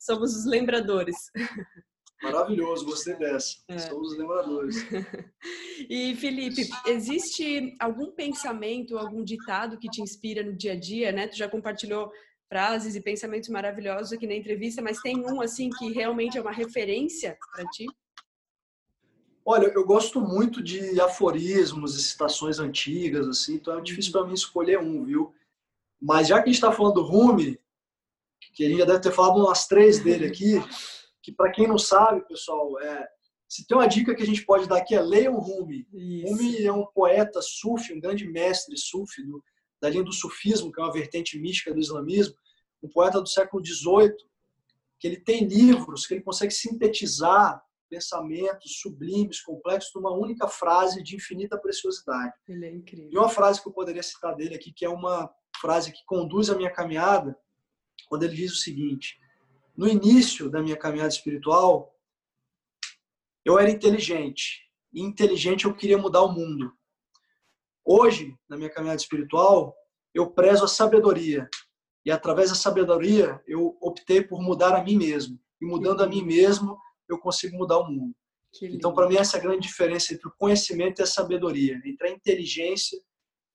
somos 0.00 0.36
os 0.36 0.46
lembradores. 0.46 1.16
Maravilhoso, 2.22 2.84
gostei 2.84 3.14
dessa. 3.16 3.56
É. 3.68 3.78
Somos 3.78 4.16
lembradores. 4.16 4.76
e 5.88 6.14
Felipe, 6.16 6.68
existe 6.86 7.76
algum 7.78 8.10
pensamento, 8.10 8.96
algum 8.96 9.22
ditado 9.22 9.78
que 9.78 9.88
te 9.88 10.00
inspira 10.00 10.42
no 10.42 10.54
dia 10.54 10.72
a 10.72 10.76
dia, 10.76 11.12
né? 11.12 11.28
Tu 11.28 11.36
já 11.36 11.48
compartilhou 11.48 12.10
frases 12.48 12.94
e 12.94 13.00
pensamentos 13.00 13.48
maravilhosos 13.48 14.12
aqui 14.12 14.26
na 14.26 14.34
entrevista, 14.34 14.80
mas 14.80 15.00
tem 15.00 15.18
um 15.18 15.40
assim 15.40 15.68
que 15.70 15.92
realmente 15.92 16.38
é 16.38 16.40
uma 16.40 16.52
referência 16.52 17.36
para 17.52 17.64
ti? 17.66 17.86
Olha, 19.44 19.66
eu 19.66 19.84
gosto 19.84 20.20
muito 20.20 20.62
de 20.62 21.00
aforismos 21.00 21.96
e 21.96 22.02
citações 22.02 22.58
antigas, 22.58 23.28
assim, 23.28 23.54
então 23.54 23.78
é 23.78 23.80
difícil 23.80 24.10
para 24.10 24.24
mim 24.24 24.34
escolher 24.34 24.78
um, 24.78 25.04
viu? 25.04 25.32
Mas 26.00 26.28
já 26.28 26.36
que 26.36 26.44
a 26.44 26.46
gente 26.46 26.56
está 26.56 26.72
falando 26.72 26.94
do 26.94 27.02
Rumi, 27.02 27.58
que 28.54 28.64
a 28.64 28.68
gente 28.68 28.78
já 28.78 28.84
deve 28.84 29.00
ter 29.00 29.12
falado 29.12 29.38
umas 29.38 29.66
três 29.66 30.00
dele 30.00 30.26
aqui, 30.26 30.54
que 31.26 31.32
para 31.32 31.50
quem 31.50 31.66
não 31.66 31.76
sabe, 31.76 32.24
pessoal, 32.28 32.78
é, 32.78 33.08
se 33.48 33.66
tem 33.66 33.76
uma 33.76 33.88
dica 33.88 34.14
que 34.14 34.22
a 34.22 34.26
gente 34.26 34.46
pode 34.46 34.68
dar 34.68 34.76
aqui 34.76 34.94
é 34.94 35.02
leiam 35.02 35.36
Rumi. 35.40 35.84
Isso. 35.92 36.28
Rumi 36.28 36.64
é 36.64 36.72
um 36.72 36.86
poeta 36.86 37.42
sufi, 37.42 37.92
um 37.92 38.00
grande 38.00 38.28
mestre 38.28 38.78
sufi 38.78 39.24
do, 39.24 39.42
da 39.82 39.88
linha 39.88 40.04
do 40.04 40.12
sufismo, 40.12 40.70
que 40.70 40.80
é 40.80 40.84
uma 40.84 40.92
vertente 40.92 41.36
mística 41.36 41.74
do 41.74 41.80
islamismo, 41.80 42.36
um 42.80 42.88
poeta 42.88 43.20
do 43.20 43.28
século 43.28 43.60
XVIII, 43.60 44.14
que 45.00 45.08
ele 45.08 45.18
tem 45.18 45.44
livros 45.48 46.06
que 46.06 46.14
ele 46.14 46.22
consegue 46.22 46.54
sintetizar 46.54 47.60
pensamentos 47.90 48.78
sublimes, 48.80 49.40
complexos, 49.40 49.90
numa 49.96 50.12
única 50.16 50.46
frase 50.46 51.02
de 51.02 51.16
infinita 51.16 51.58
preciosidade. 51.58 52.34
Ele 52.46 52.66
é 52.66 52.70
incrível. 52.70 53.10
E 53.10 53.18
uma 53.18 53.28
frase 53.28 53.60
que 53.60 53.68
eu 53.68 53.72
poderia 53.72 54.02
citar 54.02 54.36
dele 54.36 54.54
aqui, 54.54 54.72
que 54.72 54.84
é 54.84 54.88
uma 54.88 55.28
frase 55.60 55.90
que 55.90 56.04
conduz 56.06 56.50
a 56.50 56.56
minha 56.56 56.72
caminhada, 56.72 57.36
quando 58.08 58.22
ele 58.22 58.36
diz 58.36 58.52
o 58.52 58.56
seguinte: 58.56 59.18
no 59.76 59.86
início 59.86 60.50
da 60.50 60.62
minha 60.62 60.76
caminhada 60.76 61.10
espiritual, 61.10 61.94
eu 63.44 63.58
era 63.58 63.70
inteligente. 63.70 64.62
E 64.92 65.02
inteligente 65.02 65.66
eu 65.66 65.74
queria 65.74 65.98
mudar 65.98 66.22
o 66.22 66.32
mundo. 66.32 66.72
Hoje, 67.84 68.34
na 68.48 68.56
minha 68.56 68.70
caminhada 68.70 69.00
espiritual, 69.00 69.76
eu 70.14 70.30
prezo 70.30 70.64
a 70.64 70.68
sabedoria. 70.68 71.48
E 72.04 72.10
através 72.10 72.50
da 72.50 72.56
sabedoria, 72.56 73.42
eu 73.46 73.76
optei 73.80 74.22
por 74.22 74.40
mudar 74.40 74.74
a 74.74 74.82
mim 74.82 74.96
mesmo. 74.96 75.38
E 75.60 75.66
mudando 75.66 76.02
a 76.02 76.06
mim 76.06 76.22
mesmo, 76.22 76.78
eu 77.08 77.18
consigo 77.18 77.56
mudar 77.56 77.78
o 77.78 77.90
mundo. 77.90 78.14
Então, 78.62 78.94
para 78.94 79.08
mim, 79.08 79.16
essa 79.16 79.36
é 79.36 79.40
a 79.40 79.42
grande 79.42 79.66
diferença 79.66 80.14
entre 80.14 80.26
o 80.26 80.34
conhecimento 80.38 81.00
e 81.00 81.02
a 81.02 81.06
sabedoria, 81.06 81.80
entre 81.84 82.08
a 82.08 82.10
inteligência 82.10 82.98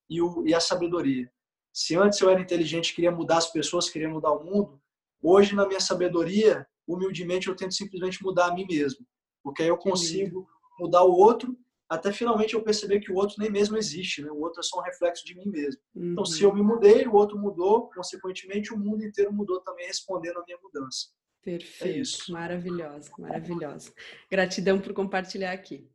e, 0.08 0.22
o, 0.22 0.46
e 0.46 0.54
a 0.54 0.60
sabedoria. 0.60 1.30
Se 1.72 1.96
antes 1.96 2.20
eu 2.20 2.30
era 2.30 2.40
inteligente, 2.40 2.94
queria 2.94 3.10
mudar 3.10 3.38
as 3.38 3.50
pessoas, 3.50 3.88
queria 3.88 4.08
mudar 4.08 4.32
o 4.32 4.44
mundo, 4.44 4.81
Hoje, 5.22 5.54
na 5.54 5.66
minha 5.66 5.80
sabedoria, 5.80 6.66
humildemente, 6.86 7.48
eu 7.48 7.54
tento 7.54 7.74
simplesmente 7.74 8.22
mudar 8.22 8.46
a 8.46 8.54
mim 8.54 8.66
mesmo. 8.68 9.06
Porque 9.42 9.62
aí 9.62 9.68
eu 9.68 9.78
consigo 9.78 10.48
mudar 10.78 11.04
o 11.04 11.12
outro, 11.12 11.56
até 11.88 12.10
finalmente 12.10 12.54
eu 12.54 12.62
perceber 12.62 13.00
que 13.00 13.12
o 13.12 13.14
outro 13.14 13.36
nem 13.38 13.50
mesmo 13.50 13.76
existe, 13.76 14.22
né? 14.22 14.30
O 14.30 14.40
outro 14.40 14.60
é 14.60 14.62
só 14.62 14.80
um 14.80 14.82
reflexo 14.82 15.24
de 15.26 15.34
mim 15.36 15.46
mesmo. 15.46 15.80
Uhum. 15.94 16.12
Então, 16.12 16.24
se 16.24 16.42
eu 16.42 16.52
me 16.54 16.62
mudei, 16.62 17.06
o 17.06 17.14
outro 17.14 17.38
mudou, 17.38 17.90
consequentemente, 17.90 18.72
o 18.72 18.78
mundo 18.78 19.04
inteiro 19.04 19.32
mudou 19.32 19.60
também, 19.60 19.86
respondendo 19.86 20.38
à 20.38 20.44
minha 20.44 20.58
mudança. 20.62 21.08
É 21.44 21.50
Perfeito, 21.50 22.10
é 22.28 22.32
maravilhosa, 22.32 23.10
maravilhosa. 23.18 23.92
Gratidão 24.30 24.80
por 24.80 24.92
compartilhar 24.94 25.52
aqui. 25.52 25.90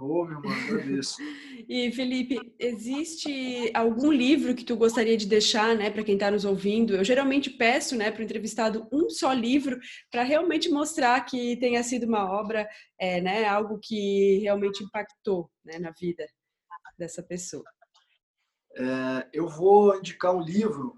Oh, 0.00 0.24
meu 0.24 0.38
irmão, 0.38 0.52
agradeço. 0.52 1.16
e 1.68 1.90
Felipe, 1.90 2.38
existe 2.58 3.70
algum 3.74 4.12
livro 4.12 4.54
que 4.54 4.64
tu 4.64 4.76
gostaria 4.76 5.16
de 5.16 5.26
deixar, 5.26 5.76
né, 5.76 5.90
para 5.90 6.04
quem 6.04 6.14
está 6.14 6.30
nos 6.30 6.44
ouvindo? 6.44 6.94
Eu 6.94 7.02
geralmente 7.02 7.50
peço, 7.50 7.96
né, 7.96 8.10
para 8.10 8.20
o 8.20 8.24
entrevistado 8.24 8.86
um 8.92 9.10
só 9.10 9.32
livro 9.32 9.78
para 10.10 10.22
realmente 10.22 10.68
mostrar 10.68 11.20
que 11.24 11.56
tenha 11.56 11.82
sido 11.82 12.06
uma 12.06 12.30
obra, 12.30 12.68
é, 12.98 13.20
né, 13.20 13.44
algo 13.44 13.80
que 13.82 14.38
realmente 14.38 14.84
impactou, 14.84 15.50
né, 15.64 15.80
na 15.80 15.90
vida 15.90 16.24
dessa 16.96 17.22
pessoa. 17.22 17.64
É, 18.76 19.28
eu 19.32 19.48
vou 19.48 19.96
indicar 19.96 20.32
um 20.32 20.42
livro 20.42 20.96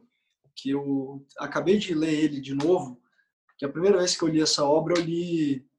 que 0.55 0.71
eu 0.71 1.27
acabei 1.39 1.79
de 1.79 1.95
ler 1.95 2.13
ele 2.13 2.39
de 2.39 2.55
novo, 2.55 3.01
que 3.57 3.65
a 3.65 3.69
primeira 3.69 3.97
vez 3.97 4.15
que 4.15 4.23
eu 4.23 4.29
li 4.29 4.43
essa 4.43 4.63
obra 4.63 4.99
eu 4.99 5.03
li 5.03 5.70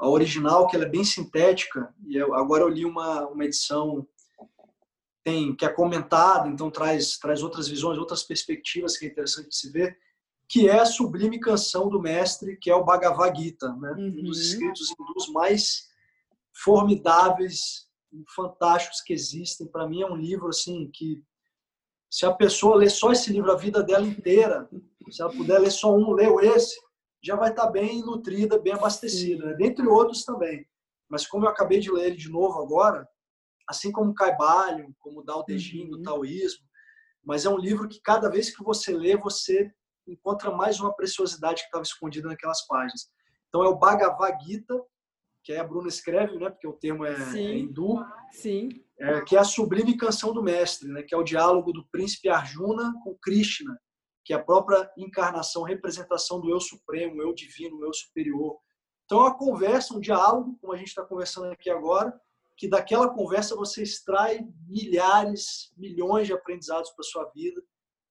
a 0.00 0.08
original, 0.08 0.66
que 0.66 0.74
ela 0.74 0.86
é 0.86 0.88
bem 0.88 1.04
sintética, 1.04 1.94
e 2.06 2.16
eu, 2.16 2.34
agora 2.34 2.62
eu 2.62 2.68
li 2.68 2.86
uma, 2.86 3.28
uma 3.28 3.44
edição 3.44 4.06
tem 5.22 5.54
que 5.54 5.66
é 5.66 5.68
comentada, 5.68 6.48
então 6.48 6.70
traz, 6.70 7.18
traz 7.18 7.42
outras 7.42 7.68
visões, 7.68 7.98
outras 7.98 8.22
perspectivas 8.22 8.96
que 8.96 9.04
é 9.04 9.08
interessante 9.10 9.50
de 9.50 9.56
se 9.56 9.70
ver, 9.70 9.98
que 10.48 10.66
é 10.66 10.80
a 10.80 10.86
sublime 10.86 11.38
canção 11.38 11.90
do 11.90 12.00
mestre, 12.00 12.56
que 12.56 12.70
é 12.70 12.74
o 12.74 12.82
Bhagavad 12.82 13.38
Gita, 13.38 13.68
né? 13.76 13.94
Um 13.98 14.22
dos 14.22 14.38
uhum. 14.38 14.42
escritos 14.42 14.90
hindus 14.90 15.28
mais 15.28 15.88
formidáveis, 16.64 17.86
fantásticos 18.34 19.02
que 19.02 19.12
existem. 19.12 19.66
Para 19.66 19.86
mim 19.86 20.02
é 20.02 20.06
um 20.06 20.16
livro 20.16 20.48
assim 20.48 20.90
que 20.92 21.22
se 22.10 22.24
a 22.24 22.32
pessoa 22.32 22.76
ler 22.76 22.90
só 22.90 23.12
esse 23.12 23.30
livro 23.30 23.52
a 23.52 23.56
vida 23.56 23.82
dela 23.82 24.06
inteira, 24.06 24.68
se 25.10 25.22
ela 25.22 25.30
puder 25.30 25.60
ler 25.60 25.70
só 25.70 25.94
um, 25.94 26.12
leu 26.12 26.40
esse, 26.40 26.74
já 27.22 27.36
vai 27.36 27.50
estar 27.50 27.68
bem 27.68 28.00
nutrida, 28.02 28.58
bem 28.58 28.72
abastecida, 28.72 29.46
né? 29.46 29.54
dentre 29.54 29.86
outros 29.86 30.24
também. 30.24 30.66
Mas 31.08 31.26
como 31.26 31.44
eu 31.44 31.50
acabei 31.50 31.80
de 31.80 31.90
ler 31.90 32.08
ele 32.08 32.16
de 32.16 32.30
novo 32.30 32.62
agora, 32.62 33.06
assim 33.68 33.92
como 33.92 34.14
Caibalion, 34.14 34.90
como 34.98 35.24
Dao 35.24 35.44
De 35.44 35.58
Jing, 35.58 35.84
uhum. 35.84 35.90
do 35.90 36.02
taoísmo, 36.02 36.64
mas 37.24 37.44
é 37.44 37.50
um 37.50 37.58
livro 37.58 37.88
que 37.88 38.00
cada 38.00 38.28
vez 38.28 38.54
que 38.54 38.62
você 38.62 38.92
lê, 38.92 39.16
você 39.16 39.70
encontra 40.06 40.50
mais 40.50 40.80
uma 40.80 40.94
preciosidade 40.94 41.60
que 41.60 41.66
estava 41.66 41.82
escondida 41.82 42.28
naquelas 42.28 42.66
páginas. 42.66 43.10
Então 43.48 43.62
é 43.62 43.68
o 43.68 43.76
Bhagavad 43.76 44.42
Gita, 44.44 44.80
que 45.42 45.52
a 45.52 45.64
Bruna 45.64 45.88
escreve, 45.88 46.38
né, 46.38 46.50
porque 46.50 46.66
o 46.66 46.72
termo 46.72 47.04
é, 47.04 47.14
é 47.14 47.58
hindu, 47.58 48.04
Sim. 48.32 48.68
É, 48.98 49.20
que 49.22 49.36
é 49.36 49.38
a 49.38 49.44
sublime 49.44 49.96
canção 49.96 50.32
do 50.32 50.42
mestre, 50.42 50.88
né, 50.88 51.02
que 51.02 51.14
é 51.14 51.18
o 51.18 51.24
diálogo 51.24 51.72
do 51.72 51.86
príncipe 51.90 52.28
Arjuna 52.28 52.92
com 53.02 53.16
Krishna, 53.22 53.78
que 54.24 54.32
é 54.32 54.36
a 54.36 54.42
própria 54.42 54.90
encarnação, 54.96 55.62
representação 55.62 56.40
do 56.40 56.50
eu 56.50 56.60
supremo, 56.60 57.22
eu 57.22 57.34
divino, 57.34 57.84
eu 57.84 57.92
superior. 57.92 58.58
Então, 59.04 59.18
uma 59.18 59.36
conversa, 59.36 59.94
um 59.94 60.00
diálogo, 60.00 60.56
como 60.60 60.72
a 60.72 60.76
gente 60.76 60.88
está 60.88 61.04
conversando 61.04 61.46
aqui 61.46 61.70
agora, 61.70 62.18
que 62.56 62.68
daquela 62.68 63.08
conversa 63.08 63.56
você 63.56 63.82
extrai 63.82 64.46
milhares, 64.68 65.72
milhões 65.76 66.26
de 66.26 66.32
aprendizados 66.32 66.90
para 66.90 67.02
sua 67.02 67.24
vida. 67.34 67.62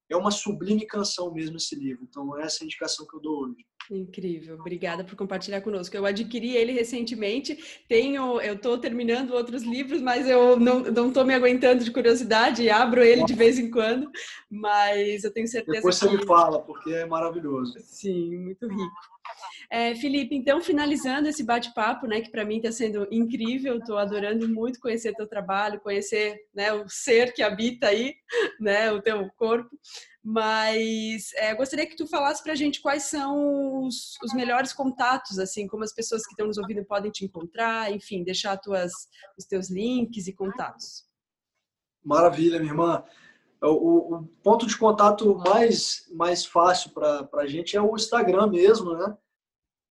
É 0.10 0.18
uma 0.18 0.32
sublime 0.32 0.88
canção 0.88 1.32
mesmo 1.32 1.58
esse 1.58 1.76
livro. 1.76 2.04
Então, 2.04 2.38
essa 2.40 2.58
é 2.58 2.62
a 2.64 2.66
indicação 2.66 3.06
que 3.06 3.16
eu 3.16 3.22
dou 3.22 3.44
hoje. 3.44 3.64
Incrível, 3.90 4.56
obrigada 4.56 5.04
por 5.04 5.16
compartilhar 5.16 5.62
conosco. 5.62 5.98
Eu 5.98 6.06
adquiri 6.06 6.56
ele 6.56 6.72
recentemente, 6.72 7.82
tenho, 7.88 8.40
eu 8.40 8.54
estou 8.54 8.78
terminando 8.78 9.32
outros 9.32 9.64
livros, 9.64 10.00
mas 10.00 10.30
eu 10.30 10.60
não 10.60 11.08
estou 11.08 11.26
me 11.26 11.34
aguentando 11.34 11.84
de 11.84 11.90
curiosidade 11.90 12.62
e 12.62 12.70
abro 12.70 13.02
ele 13.02 13.26
de 13.26 13.34
vez 13.34 13.58
em 13.58 13.72
quando, 13.72 14.08
mas 14.48 15.24
eu 15.24 15.34
tenho 15.34 15.48
certeza 15.48 15.78
Depois 15.78 16.00
que... 16.00 16.06
você 16.06 16.18
me 16.18 16.24
fala, 16.24 16.60
porque 16.62 16.92
é 16.92 17.06
maravilhoso. 17.08 17.80
Sim, 17.80 18.38
muito 18.38 18.68
rico. 18.68 18.96
É, 19.72 19.96
Felipe, 19.96 20.36
então 20.36 20.62
finalizando 20.62 21.28
esse 21.28 21.44
bate-papo, 21.44 22.06
né, 22.06 22.22
que 22.22 22.30
para 22.30 22.46
mim 22.46 22.58
está 22.58 22.72
sendo 22.72 23.08
incrível, 23.12 23.78
estou 23.78 23.98
adorando 23.98 24.48
muito 24.48 24.80
conhecer 24.80 25.16
teu 25.16 25.28
trabalho, 25.28 25.80
conhecer 25.80 26.38
né, 26.54 26.72
o 26.74 26.88
ser 26.88 27.34
que 27.34 27.42
habita 27.42 27.88
aí, 27.88 28.16
né, 28.60 28.92
o 28.92 29.02
teu 29.02 29.28
corpo. 29.36 29.70
Mas 30.24 31.32
é, 31.36 31.56
gostaria 31.56 31.88
que 31.88 31.96
tu 31.96 32.06
falasse 32.06 32.44
para 32.44 32.52
a 32.52 32.56
gente 32.56 32.82
quais 32.82 33.04
são 33.04 33.86
os, 33.86 34.18
os, 34.22 34.34
melhores 34.34 34.74
contatos, 34.74 35.40
assim, 35.40 35.66
como 35.66 35.84
as 35.84 35.94
pessoas 35.94 36.26
que 36.26 36.32
estão 36.32 36.48
nos 36.48 36.58
ouvindo 36.58 36.84
podem 36.84 37.10
te 37.10 37.24
encontrar, 37.24 37.92
enfim, 37.92 38.24
deixar 38.24 38.58
tuas, 38.58 38.92
os 39.38 39.46
teus 39.46 39.70
links 39.70 40.28
e 40.28 40.34
contatos. 40.34 41.06
Maravilha, 42.04 42.60
minha 42.60 42.72
irmã. 42.72 43.04
O, 43.62 44.16
o 44.16 44.28
ponto 44.44 44.66
de 44.66 44.78
contato 44.78 45.36
mais, 45.36 46.06
mais 46.12 46.46
fácil 46.46 46.92
para 46.92 47.28
a 47.36 47.48
gente 47.48 47.76
é 47.76 47.82
o 47.82 47.96
Instagram 47.96 48.48
mesmo, 48.48 48.94
né? 48.94 49.18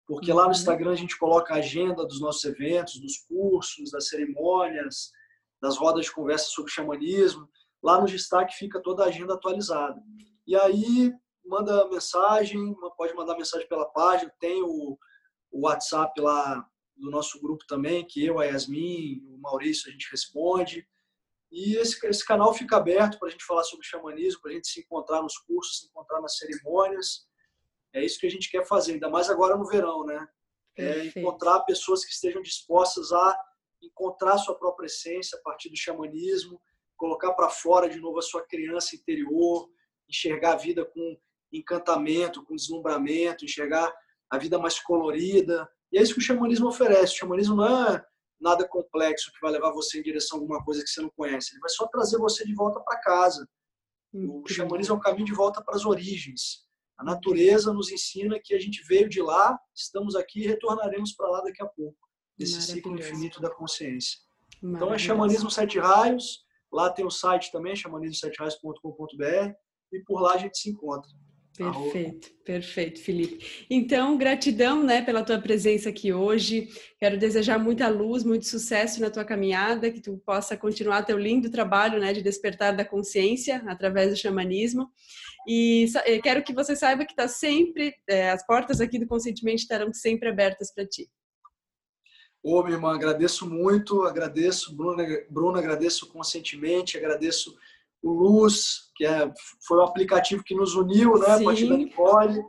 Porque 0.07 0.33
lá 0.33 0.43
no 0.43 0.49
uhum. 0.49 0.53
Instagram 0.53 0.93
a 0.93 0.97
gente 0.97 1.19
coloca 1.19 1.55
a 1.55 1.59
agenda 1.59 2.05
dos 2.05 2.21
nossos 2.21 2.45
eventos, 2.45 3.01
dos 3.01 3.19
cursos, 3.19 3.91
das 3.91 4.09
cerimônias, 4.09 5.11
das 5.61 5.77
rodas 5.77 6.07
de 6.07 6.13
conversa 6.13 6.47
sobre 6.47 6.71
xamanismo 6.71 7.49
lá 7.87 8.01
no 8.01 8.07
destaque 8.09 8.57
fica 8.57 8.83
toda 8.83 9.05
a 9.05 9.07
agenda 9.07 9.35
atualizada. 9.35 10.03
E 10.45 10.57
aí 10.57 11.15
manda 11.45 11.89
mensagem, 11.89 12.75
pode 12.97 13.15
mandar 13.15 13.37
mensagem 13.37 13.69
pela 13.69 13.87
página, 13.87 14.33
tem 14.41 14.61
o, 14.61 14.99
o 15.53 15.61
WhatsApp 15.67 16.21
lá 16.21 16.69
do 16.97 17.09
nosso 17.13 17.41
grupo 17.41 17.65
também, 17.69 18.05
que 18.05 18.25
eu, 18.27 18.41
a 18.41 18.45
Yasmin, 18.45 19.23
o 19.29 19.39
Maurício, 19.39 19.89
a 19.89 19.93
gente 19.93 20.11
responde. 20.11 20.85
E 21.53 21.77
esse, 21.77 22.05
esse 22.09 22.27
canal 22.27 22.53
fica 22.53 22.77
aberto 22.77 23.21
para 23.21 23.29
a 23.29 23.31
gente 23.31 23.45
falar 23.45 23.63
sobre 23.63 23.87
xamanismo, 23.87 24.43
para 24.43 24.51
a 24.51 24.55
gente 24.55 24.67
se 24.67 24.81
encontrar 24.81 25.23
nos 25.23 25.39
cursos, 25.39 25.79
se 25.79 25.87
encontrar 25.87 26.21
nas 26.21 26.37
cerimônias. 26.39 27.29
É 27.93 28.05
isso 28.05 28.19
que 28.19 28.27
a 28.27 28.31
gente 28.31 28.51
quer 28.51 28.67
fazer, 28.67 28.95
ainda 28.95 29.09
mais 29.09 29.31
agora 29.31 29.57
no 29.57 29.65
verão, 29.65 30.05
né? 30.05 30.27
É 30.77 31.07
encontrar 31.07 31.61
pessoas 31.61 32.05
que 32.05 32.11
estejam 32.11 32.43
dispostas 32.43 33.13
a 33.13 33.39
encontrar 33.81 34.39
sua 34.39 34.59
própria 34.59 34.87
essência 34.87 35.39
a 35.39 35.43
partir 35.43 35.71
do 35.71 35.77
xamanismo, 35.77 36.61
colocar 36.97 37.33
para 37.33 37.51
fora 37.51 37.89
de 37.89 38.01
novo 38.01 38.19
a 38.19 38.23
sua 38.23 38.47
criança 38.47 38.97
interior, 38.97 39.69
enxergar 40.09 40.53
a 40.53 40.57
vida 40.57 40.85
com 40.85 41.17
encantamento, 41.53 42.45
com 42.45 42.57
deslumbramento, 42.57 43.45
enxergar 43.45 43.93
a 44.31 44.39
vida 44.39 44.59
mais 44.59 44.81
colorida. 44.81 45.69
E 45.93 45.99
é 45.99 46.03
isso 46.03 46.15
que 46.15 46.21
o 46.21 46.23
xamanismo 46.23 46.69
oferece. 46.69 47.15
O 47.15 47.19
xamanismo 47.19 47.57
não 47.57 47.67
é 47.89 48.05
nada 48.41 48.67
complexo 48.69 49.33
que 49.33 49.41
vai 49.41 49.53
levar 49.53 49.73
você 49.73 49.99
em 49.99 50.03
direção 50.03 50.39
a 50.39 50.41
alguma 50.41 50.65
coisa 50.65 50.83
que 50.83 50.89
você 50.89 51.01
não 51.01 51.11
conhece. 51.17 51.53
Ele 51.53 51.61
vai 51.61 51.71
só 51.71 51.87
trazer 51.87 52.19
você 52.19 52.45
de 52.45 52.55
volta 52.55 52.81
para 52.81 53.01
casa. 53.01 53.49
O 54.13 54.47
xamanismo 54.49 54.95
é 54.95 54.97
um 54.97 55.01
caminho 55.01 55.27
de 55.27 55.35
volta 55.35 55.63
para 55.63 55.77
as 55.77 55.85
origens. 55.85 56.67
A 56.99 57.05
natureza 57.05 57.73
nos 57.73 57.91
ensina 57.91 58.41
que 58.43 58.55
a 58.55 58.59
gente 58.59 58.83
veio 58.89 59.09
de 59.09 59.21
lá, 59.21 59.59
estamos 59.75 60.17
aqui 60.17 60.41
e 60.41 60.47
retornaremos 60.47 61.13
para 61.13 61.29
lá 61.29 61.43
daqui 61.43 61.63
a 61.63 61.67
pouco, 61.67 61.99
desse 62.39 62.61
ciclo 62.63 62.99
infinito 62.99 63.41
da 63.41 63.51
consciência. 63.51 64.19
Então 64.63 64.95
é 64.95 64.99
xamanismo 64.99 65.51
sete 65.51 65.79
raios, 65.79 66.46
Lá 66.73 66.91
tem 66.91 67.05
o 67.05 67.11
site 67.11 67.51
também, 67.53 67.75
xamanismo7reais.com.br 67.75 69.55
e 69.93 70.01
por 70.05 70.21
lá 70.21 70.35
a 70.35 70.39
gente 70.39 70.59
se 70.59 70.71
encontra. 70.71 71.11
Perfeito, 71.57 72.31
perfeito, 72.45 73.01
Felipe. 73.01 73.67
Então, 73.71 74.19
gratidão, 74.19 74.83
né, 74.83 75.01
pela 75.01 75.25
tua 75.25 75.39
presença 75.41 75.89
aqui 75.89 76.13
hoje. 76.13 76.69
Quero 76.99 77.19
desejar 77.19 77.59
muita 77.59 77.89
luz, 77.89 78.25
muito 78.25 78.47
sucesso 78.47 79.01
na 79.01 79.11
tua 79.11 79.25
caminhada, 79.25 79.91
que 79.91 80.01
tu 80.01 80.19
possa 80.19 80.55
continuar 80.57 81.05
teu 81.05 81.17
lindo 81.17 81.51
trabalho, 81.51 81.99
né, 81.99 82.13
de 82.13 82.21
despertar 82.21 82.77
da 82.77 82.85
consciência 82.85 83.63
através 83.67 84.11
do 84.11 84.17
xamanismo. 84.17 84.91
E 85.49 85.87
eh, 86.05 86.19
quero 86.21 86.43
que 86.43 86.53
você 86.53 86.77
saiba 86.77 87.07
que 87.07 87.13
está 87.13 87.27
sempre, 87.27 87.95
é, 88.07 88.31
as 88.31 88.45
portas 88.45 88.81
aqui 88.81 88.99
do 88.99 89.07
Conscientemente 89.07 89.63
estarão 89.63 89.93
sempre 89.95 90.29
abertas 90.29 90.73
para 90.75 90.87
ti. 90.87 91.09
Ô, 92.49 92.63
minha 92.63 92.77
irmã, 92.77 92.95
agradeço 92.95 93.45
muito, 93.51 94.05
agradeço, 94.05 94.73
Bruna, 94.77 95.05
Bruna 95.29 95.59
agradeço 95.59 96.07
conscientemente, 96.07 96.97
agradeço 96.97 97.59
o 98.01 98.13
Luz, 98.13 98.93
que 98.95 99.05
é, 99.05 99.35
foi 99.67 99.79
o 99.79 99.83
aplicativo 99.83 100.45
que 100.45 100.55
nos 100.55 100.77
uniu, 100.77 101.19
né, 101.19 101.27
Sim. 101.27 101.43
a 101.43 101.45
partir 101.45 101.69
da 101.69 101.77
Nicole, 101.77 102.41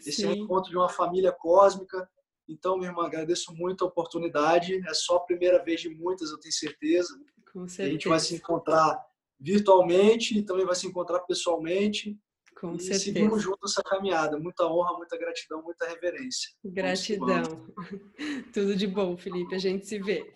esse 0.00 0.20
Sim. 0.20 0.32
encontro 0.32 0.70
de 0.70 0.76
uma 0.76 0.90
família 0.90 1.32
cósmica. 1.32 2.06
Então, 2.46 2.76
minha 2.76 2.90
irmã, 2.90 3.06
agradeço 3.06 3.54
muito 3.54 3.86
a 3.86 3.88
oportunidade. 3.88 4.86
É 4.86 4.92
só 4.92 5.16
a 5.16 5.20
primeira 5.20 5.64
vez 5.64 5.80
de 5.80 5.88
muitas, 5.88 6.30
eu 6.30 6.38
tenho 6.38 6.52
certeza. 6.52 7.18
Com 7.50 7.66
certeza. 7.66 7.88
A 7.88 7.92
gente 7.92 8.06
vai 8.06 8.20
se 8.20 8.34
encontrar 8.34 9.02
virtualmente 9.40 10.36
e 10.36 10.42
também 10.42 10.66
vai 10.66 10.74
se 10.74 10.86
encontrar 10.86 11.20
pessoalmente. 11.20 12.18
Com 12.60 12.74
e 12.74 12.80
certeza. 12.80 13.04
seguimos 13.04 13.42
juntos 13.42 13.72
essa 13.72 13.82
caminhada. 13.82 14.38
Muita 14.38 14.66
honra, 14.66 14.96
muita 14.96 15.16
gratidão, 15.16 15.62
muita 15.62 15.86
reverência. 15.86 16.50
Gratidão. 16.64 17.66
Tudo 18.52 18.74
de 18.74 18.86
bom, 18.86 19.16
Felipe. 19.16 19.54
A 19.54 19.58
gente 19.58 19.86
se 19.86 19.98
vê. 19.98 20.32